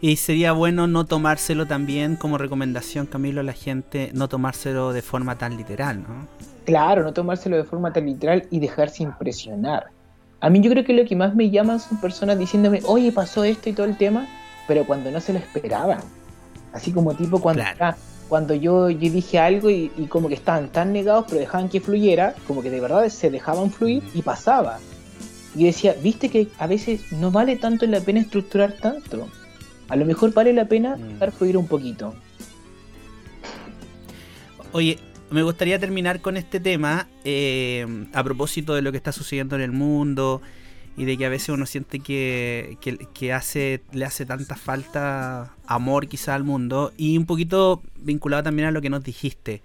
[0.00, 5.00] Y sería bueno no tomárselo también como recomendación, Camilo, a la gente, no tomárselo de
[5.00, 6.28] forma tan literal, ¿no?
[6.66, 9.93] Claro, no tomárselo de forma tan literal y dejarse impresionar.
[10.44, 13.44] A mí yo creo que lo que más me llaman son personas diciéndome, oye, pasó
[13.44, 14.26] esto y todo el tema,
[14.68, 16.00] pero cuando no se lo esperaban.
[16.74, 17.78] Así como tipo cuando, Claro.
[17.80, 17.96] ah,
[18.28, 21.80] cuando yo, yo dije algo y, y como que estaban tan negados, pero dejaban que
[21.80, 24.80] fluyera, como que de verdad se dejaban fluir y pasaba.
[25.56, 29.28] Y decía, viste que a veces no vale tanto la pena estructurar tanto.
[29.88, 31.08] A lo mejor vale la pena Mm.
[31.14, 32.14] dejar fluir un poquito.
[34.72, 34.98] Oye,
[35.34, 39.62] me gustaría terminar con este tema eh, a propósito de lo que está sucediendo en
[39.62, 40.40] el mundo
[40.96, 45.52] y de que a veces uno siente que, que- que hace, le hace tanta falta
[45.66, 49.60] amor quizá al mundo y un poquito vinculado también a lo que nos dijiste.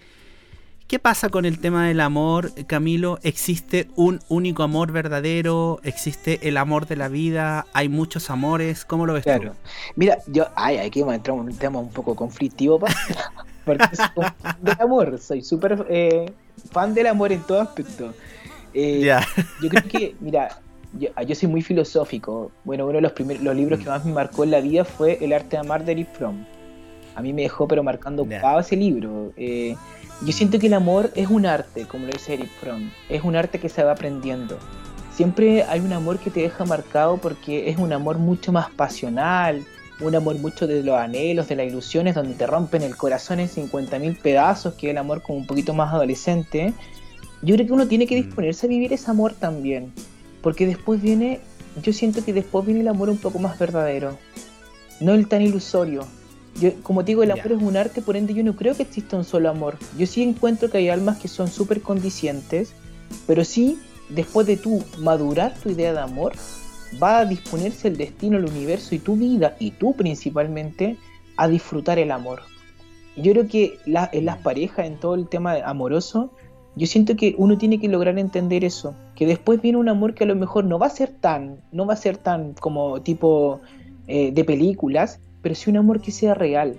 [0.87, 3.19] ¿Qué pasa con el tema del amor, Camilo?
[3.21, 5.79] ¿Existe un único amor verdadero?
[5.83, 7.67] ¿Existe el amor de la vida?
[7.73, 8.85] ¿Hay muchos amores?
[8.85, 9.55] ¿Cómo lo ves Claro.
[9.95, 12.79] Mira, yo, ay, aquí vamos a entrar en un tema un poco conflictivo,
[13.77, 14.25] porque soy
[14.61, 16.31] del amor, soy súper eh,
[16.71, 18.13] fan del amor en todo aspecto.
[18.73, 19.11] Eh.
[19.61, 20.59] Yo creo que, mira,
[20.93, 22.51] yo, yo soy muy filosófico.
[22.63, 25.17] Bueno, uno de los primeros los libros que más me marcó en la vida fue
[25.21, 26.45] El arte de amar de Eric Fromm.
[27.15, 29.33] A mí me dejó pero marcando ocupado ese libro.
[29.37, 29.75] Eh,
[30.21, 32.91] yo siento que el amor es un arte, como lo dice Eric Fromm.
[33.09, 34.57] Es un arte que se va aprendiendo.
[35.13, 39.65] Siempre hay un amor que te deja marcado porque es un amor mucho más pasional,
[39.99, 43.49] un amor mucho de los anhelos, de las ilusiones, donde te rompen el corazón en
[43.49, 46.73] 50.000 pedazos, que es el amor como un poquito más adolescente.
[47.41, 48.25] Yo creo que uno tiene que Mm.
[48.25, 49.91] disponerse a vivir ese amor también,
[50.41, 51.39] porque después viene,
[51.83, 54.17] yo siento que después viene el amor un poco más verdadero,
[54.99, 56.05] no el tan ilusorio.
[56.59, 58.83] Yo, como te digo, el amor es un arte, por ende yo no creo que
[58.83, 59.77] exista un solo amor.
[59.97, 62.73] Yo sí encuentro que hay almas que son súper condicientes,
[63.27, 63.79] pero sí,
[64.09, 66.33] después de tú madurar tu idea de amor,
[67.01, 70.97] va a disponerse el destino, el universo y tu vida, y tú principalmente,
[71.37, 72.41] a disfrutar el amor.
[73.15, 76.31] Yo creo que en las parejas, en todo el tema amoroso,
[76.75, 80.23] yo siento que uno tiene que lograr entender eso, que después viene un amor que
[80.23, 83.59] a lo mejor no va a ser tan, no va a ser tan como tipo
[84.07, 86.77] eh, de películas, pero sí un amor que sea real.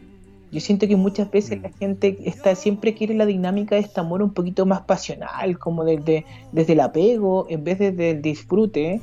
[0.53, 4.23] Yo siento que muchas veces la gente está, siempre quiere la dinámica de este amor
[4.23, 9.01] un poquito más pasional, como desde, desde el apego, en vez de- del disfrute.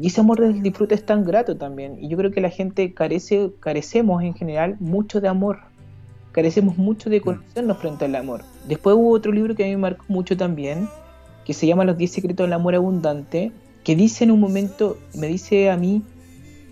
[0.00, 2.02] Y ese amor desde el disfrute es tan grato también.
[2.02, 5.58] Y yo creo que la gente carece, carecemos en general mucho de amor.
[6.32, 8.42] Carecemos mucho de conocernos frente al amor.
[8.66, 10.88] Después hubo otro libro que a mí me marcó mucho también,
[11.44, 13.52] que se llama Los 10 secretos del amor abundante,
[13.84, 16.02] que dice en un momento, me dice a mí,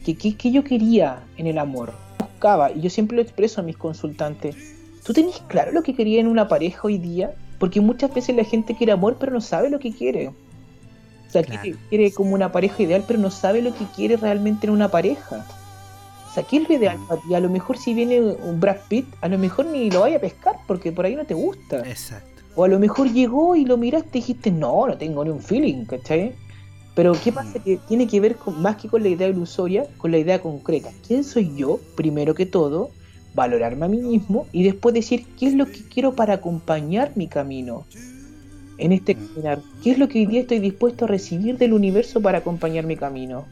[0.07, 1.93] que qué que yo quería en el amor.
[2.19, 4.57] Buscaba, y yo siempre lo expreso a mis consultantes,
[5.05, 7.35] ¿tú tenés claro lo que quería en una pareja hoy día?
[7.59, 10.31] Porque muchas veces la gente quiere amor pero no sabe lo que quiere.
[11.29, 11.61] O sea, Claro.
[11.63, 14.89] quiere, quiere como una pareja ideal pero no sabe lo que quiere realmente en una
[14.89, 15.45] pareja.
[16.29, 17.35] O sea, ¿qué es lo ideal para ti?
[17.35, 20.21] A lo mejor si viene un Brad Pitt, a lo mejor ni lo vaya a
[20.21, 21.79] pescar porque por ahí no te gusta.
[21.81, 22.43] Exacto.
[22.55, 25.41] O a lo mejor llegó y lo miraste y dijiste, no, no tengo ni un
[25.41, 26.35] feeling, ¿cachai?
[26.95, 27.61] Pero ¿qué pasa?
[27.61, 30.91] Que tiene que ver con, más que con la idea ilusoria, con la idea concreta.
[31.07, 32.91] ¿Quién soy yo, primero que todo?
[33.35, 37.29] Valorarme a mí mismo y después decir qué es lo que quiero para acompañar mi
[37.29, 37.87] camino
[38.79, 39.61] en este caminar.
[39.83, 42.97] ¿Qué es lo que hoy día estoy dispuesto a recibir del universo para acompañar mi
[42.97, 43.47] camino?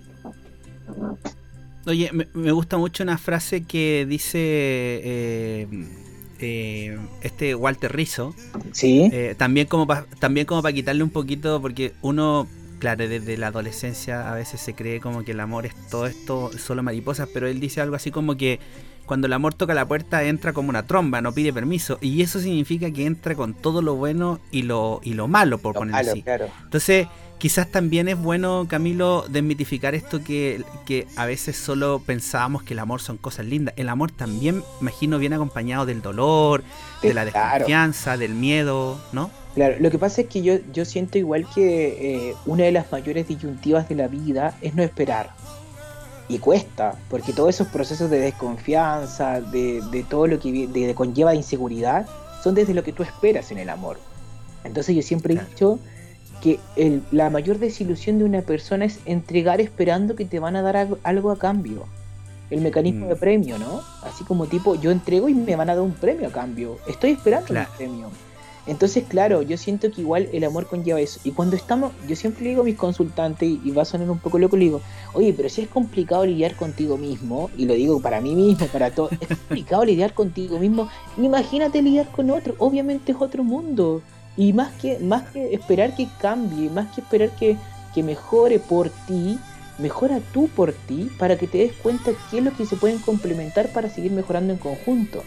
[1.87, 5.67] Oye, me, me gusta mucho una frase que dice eh,
[6.41, 8.35] eh, este Walter Rizzo.
[8.73, 9.09] Sí.
[9.13, 12.49] Eh, también como pa- también como para quitarle un poquito, porque uno,
[12.81, 16.51] claro, desde la adolescencia a veces se cree como que el amor es todo esto,
[16.59, 18.59] solo mariposas, pero él dice algo así como que
[19.07, 22.41] cuando el amor toca la puerta entra como una tromba, no pide permiso, y eso
[22.41, 25.97] significa que entra con todo lo bueno y lo, y lo malo, por Lo ponerlo
[25.99, 26.23] malo, así.
[26.23, 26.49] claro.
[26.65, 27.07] Entonces,
[27.39, 32.81] quizás también es bueno, Camilo, desmitificar esto que, que a veces solo pensábamos que el
[32.81, 33.75] amor son cosas lindas.
[33.77, 36.63] El amor también, imagino, viene acompañado del dolor,
[37.03, 37.51] de la Claro.
[37.53, 39.31] desconfianza, del miedo, ¿no?
[39.55, 42.91] Claro, lo que pasa es que yo, yo siento igual que eh, una de las
[42.93, 45.31] mayores disyuntivas de la vida es no esperar.
[46.29, 50.95] Y cuesta, porque todos esos procesos de desconfianza, de, de todo lo que de, de
[50.95, 52.07] conlleva inseguridad,
[52.43, 53.99] son desde lo que tú esperas en el amor.
[54.65, 55.79] Entonces yo siempre he dicho
[56.43, 60.63] que el- la mayor desilusión de una persona es entregar esperando que te van a
[60.63, 61.85] dar algo, algo a cambio.
[62.51, 63.09] El mecanismo Mm.
[63.09, 63.81] de premio, ¿no?
[64.03, 66.79] Así como tipo, yo entrego y me van a dar un premio a cambio.
[66.87, 67.69] Estoy esperando Claro.
[67.71, 68.09] un premio.
[68.67, 71.21] Entonces, claro, yo siento que igual el amor conlleva eso.
[71.23, 74.19] Y cuando estamos, yo siempre le digo a mis consultantes, y, va a sonar un
[74.19, 74.81] poco loco, le digo,
[75.13, 78.91] oye, pero si es complicado lidiar contigo mismo, y lo digo para mí mismo, para
[78.91, 84.03] todos, es complicado lidiar contigo mismo, imagínate lidiar con otro, obviamente es otro mundo.
[84.37, 87.57] Y más que, más que esperar que cambie, más que esperar que,
[87.95, 89.39] que mejore por ti,
[89.79, 92.99] mejora tú por ti para que te des cuenta qué es lo que se pueden
[92.99, 95.23] complementar para seguir mejorando en conjunto.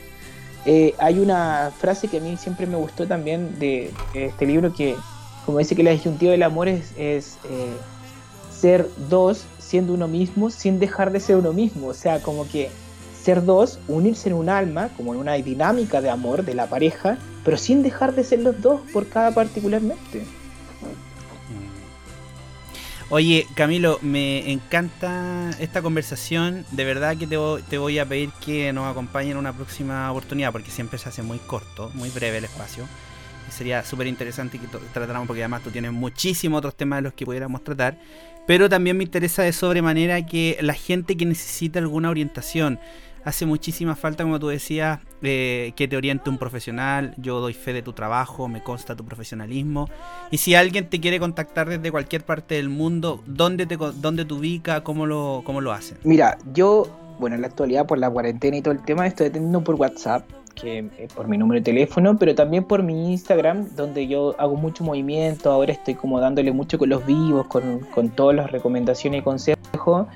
[0.66, 4.96] Eh, hay una frase que a mí siempre me gustó también de, este libro que,
[5.46, 7.76] como dice que la disyuntiva del amor es, es, eh,
[8.52, 11.88] ser dos siendo uno mismo sin dejar de ser uno mismo.
[11.88, 12.70] O sea, como que
[13.22, 17.18] ser dos, unirse en un alma, como en una dinámica de amor de la pareja,
[17.44, 20.24] pero sin dejar de ser los dos por cada particularmente.
[23.12, 26.64] Oye, Camilo, me encanta esta conversación.
[26.72, 30.12] De verdad que te, vo- te voy a pedir que nos acompañen en una próxima
[30.12, 32.88] oportunidad, porque siempre se hace muy corto, muy breve el espacio.
[33.50, 37.26] Sería súper interesante que tratáramos, porque además tú tienes muchísimos otros temas de los que
[37.26, 37.98] pudiéramos tratar.
[38.46, 42.80] Pero también me interesa de sobremanera que la gente que necesita alguna orientación,
[43.26, 47.14] hace muchísima falta, como tú decías, eh, que te oriente un profesional.
[47.18, 49.90] Yo doy fe de tu trabajo, me consta tu profesionalismo.
[50.32, 54.34] Y si alguien te quiere contactar desde cualquier parte del mundo, ¿dónde te, dónde te
[54.34, 54.82] ubica?
[54.84, 55.98] ¿Cómo lo, cómo lo hacen?
[56.04, 56.88] Mira, yo,
[57.20, 60.24] bueno, en la actualidad por la cuarentena y todo el tema, estoy atendiendo por WhatsApp,
[60.56, 64.56] que eh, por mi número de teléfono, pero también por mi Instagram, donde yo hago
[64.56, 69.22] mucho movimiento, ahora estoy como dándole mucho con los vivos, con, con todas las recomendaciones
[69.22, 70.08] y consejos,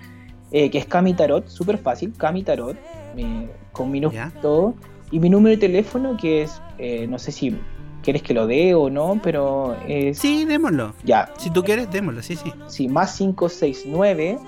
[0.52, 2.76] eh, que es Cami Tarot, súper fácil, Cami Tarot,
[3.16, 4.32] mi- con mi Ya.
[4.42, 4.76] todo,
[5.14, 7.56] y mi número de teléfono, que es, eh, no sé si
[8.04, 10.18] quieres que lo dé o no, pero es...
[10.20, 10.94] Sí, démoslo.
[11.06, 12.52] Ya, Si tú quieres, démoslo, sí, sí.
[12.68, 14.40] Sí, más 569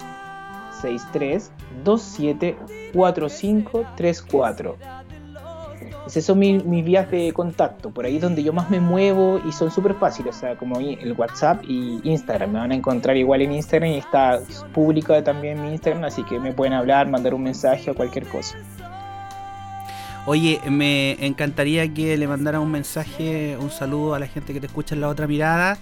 [0.81, 1.51] 63
[1.85, 2.57] 27
[2.93, 4.77] 45 34.
[6.07, 9.39] Esas son mi- mis vías de contacto, por ahí es donde yo más me muevo
[9.43, 12.51] y son súper fáciles, o sea, como el WhatsApp y Instagram.
[12.51, 14.39] Me van a encontrar igual en Instagram y está
[14.73, 18.55] pública también mi Instagram, así que me pueden hablar, mandar un mensaje o cualquier cosa.
[20.27, 24.65] Oye, me encantaría que le mandara un mensaje, un saludo a la gente que te
[24.65, 25.77] escucha en la otra mirada.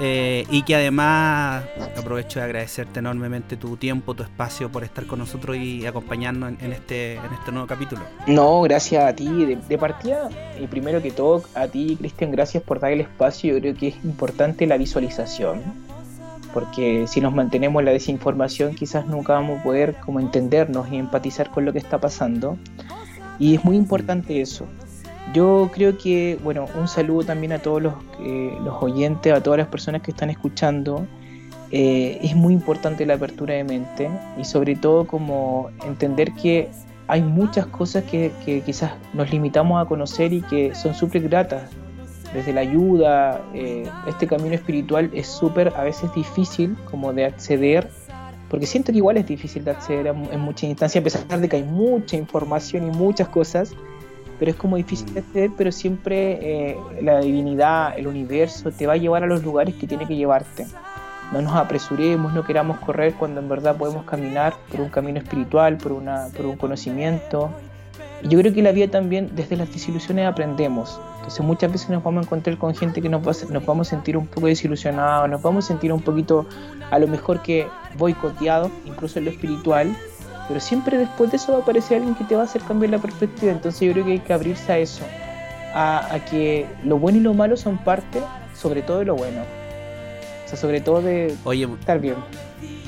[0.00, 1.64] eh, y que además
[1.98, 6.72] aprovecho de agradecerte enormemente tu tiempo, tu espacio por estar con nosotros y acompañarnos en,
[6.72, 8.02] este, en este nuevo capítulo.
[8.28, 9.26] No, gracias a ti.
[9.26, 10.28] De, de partida,
[10.60, 13.54] y primero que todo, a ti, Cristian, gracias por dar el espacio.
[13.54, 15.62] Yo creo que es importante la visualización.
[16.54, 20.96] Porque si nos mantenemos en la desinformación, quizás nunca vamos a poder como entendernos y
[20.96, 22.56] empatizar con lo que está pasando.
[23.38, 24.66] Y es muy importante eso.
[25.34, 29.58] Yo creo que, bueno, un saludo también a todos los, eh, los oyentes, a todas
[29.58, 31.06] las personas que están escuchando.
[31.70, 34.08] Eh, es muy importante la apertura de mente
[34.38, 36.70] y sobre todo como entender que
[37.08, 41.70] hay muchas cosas que, que quizás nos limitamos a conocer y que son súper gratas.
[42.32, 47.90] Desde la ayuda, eh, este camino espiritual es súper a veces difícil como de acceder,
[48.48, 51.48] porque siento que igual es difícil de acceder a en muchas instancias, a pesar de
[51.48, 53.74] que hay mucha información y muchas cosas,
[54.38, 58.94] pero es como difícil de acceder, pero siempre eh, la divinidad, el universo te va
[58.94, 60.66] a llevar a los lugares que tiene que llevarte.
[61.32, 65.76] No nos apresuremos, no queramos correr cuando en verdad podemos caminar por un camino espiritual,
[65.76, 67.50] por, una, por un conocimiento.
[68.22, 70.98] Y yo creo que la vida también, desde las desilusiones aprendemos.
[71.28, 73.86] Entonces muchas veces nos vamos a encontrar con gente que nos, va a- nos vamos
[73.88, 76.46] a sentir un poco desilusionados, nos vamos a sentir un poquito
[76.90, 77.66] a lo mejor que
[77.98, 79.94] boicoteados, incluso en lo espiritual,
[80.48, 82.92] pero siempre después de eso va a aparecer alguien que te va a hacer cambiar
[82.92, 83.52] la perspectiva.
[83.52, 85.04] Entonces yo creo que hay que abrirse a eso,
[85.74, 88.22] a, a que lo bueno y lo malo son parte,
[88.54, 89.42] sobre todo de lo bueno.
[90.46, 92.14] O sea, sobre todo de Oye, estar bien.
[92.58, 92.80] sí,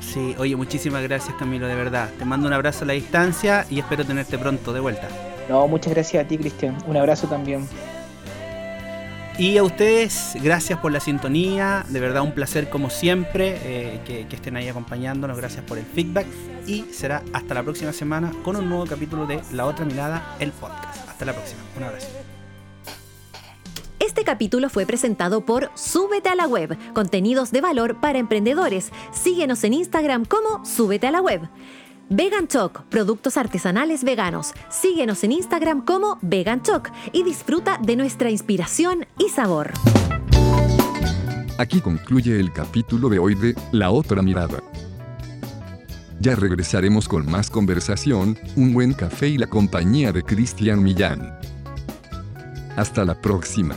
[0.00, 2.08] Sí, oye, muchísimas gracias Camilo, de verdad.
[2.18, 5.08] Te mando un abrazo a la distancia y espero tenerte pronto de vuelta.
[5.48, 6.76] No, muchas gracias a ti, Cristian.
[6.86, 7.66] Un abrazo también.
[9.38, 14.26] Y a ustedes, gracias por la sintonía, de verdad un placer como siempre eh, que,
[14.26, 16.26] que estén ahí acompañándonos, gracias por el feedback
[16.66, 20.52] y será hasta la próxima semana con un nuevo capítulo de La Otra Mirada, el
[20.52, 21.06] podcast.
[21.06, 22.08] Hasta la próxima, un abrazo.
[23.98, 28.90] Este capítulo fue presentado por Súbete a la Web, contenidos de valor para emprendedores.
[29.12, 31.42] Síguenos en Instagram como Súbete a la Web.
[32.08, 34.52] Vegan Choc, productos artesanales veganos.
[34.70, 39.72] Síguenos en Instagram como Vegan Choc y disfruta de nuestra inspiración y sabor.
[41.58, 44.62] Aquí concluye el capítulo de hoy de La otra mirada.
[46.20, 51.36] Ya regresaremos con más conversación, un buen café y la compañía de Cristian Millán.
[52.76, 53.74] Hasta la próxima.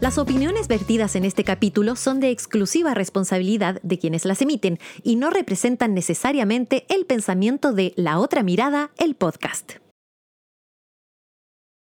[0.00, 5.16] Las opiniones vertidas en este capítulo son de exclusiva responsabilidad de quienes las emiten y
[5.16, 9.74] no representan necesariamente el pensamiento de La Otra Mirada, el podcast.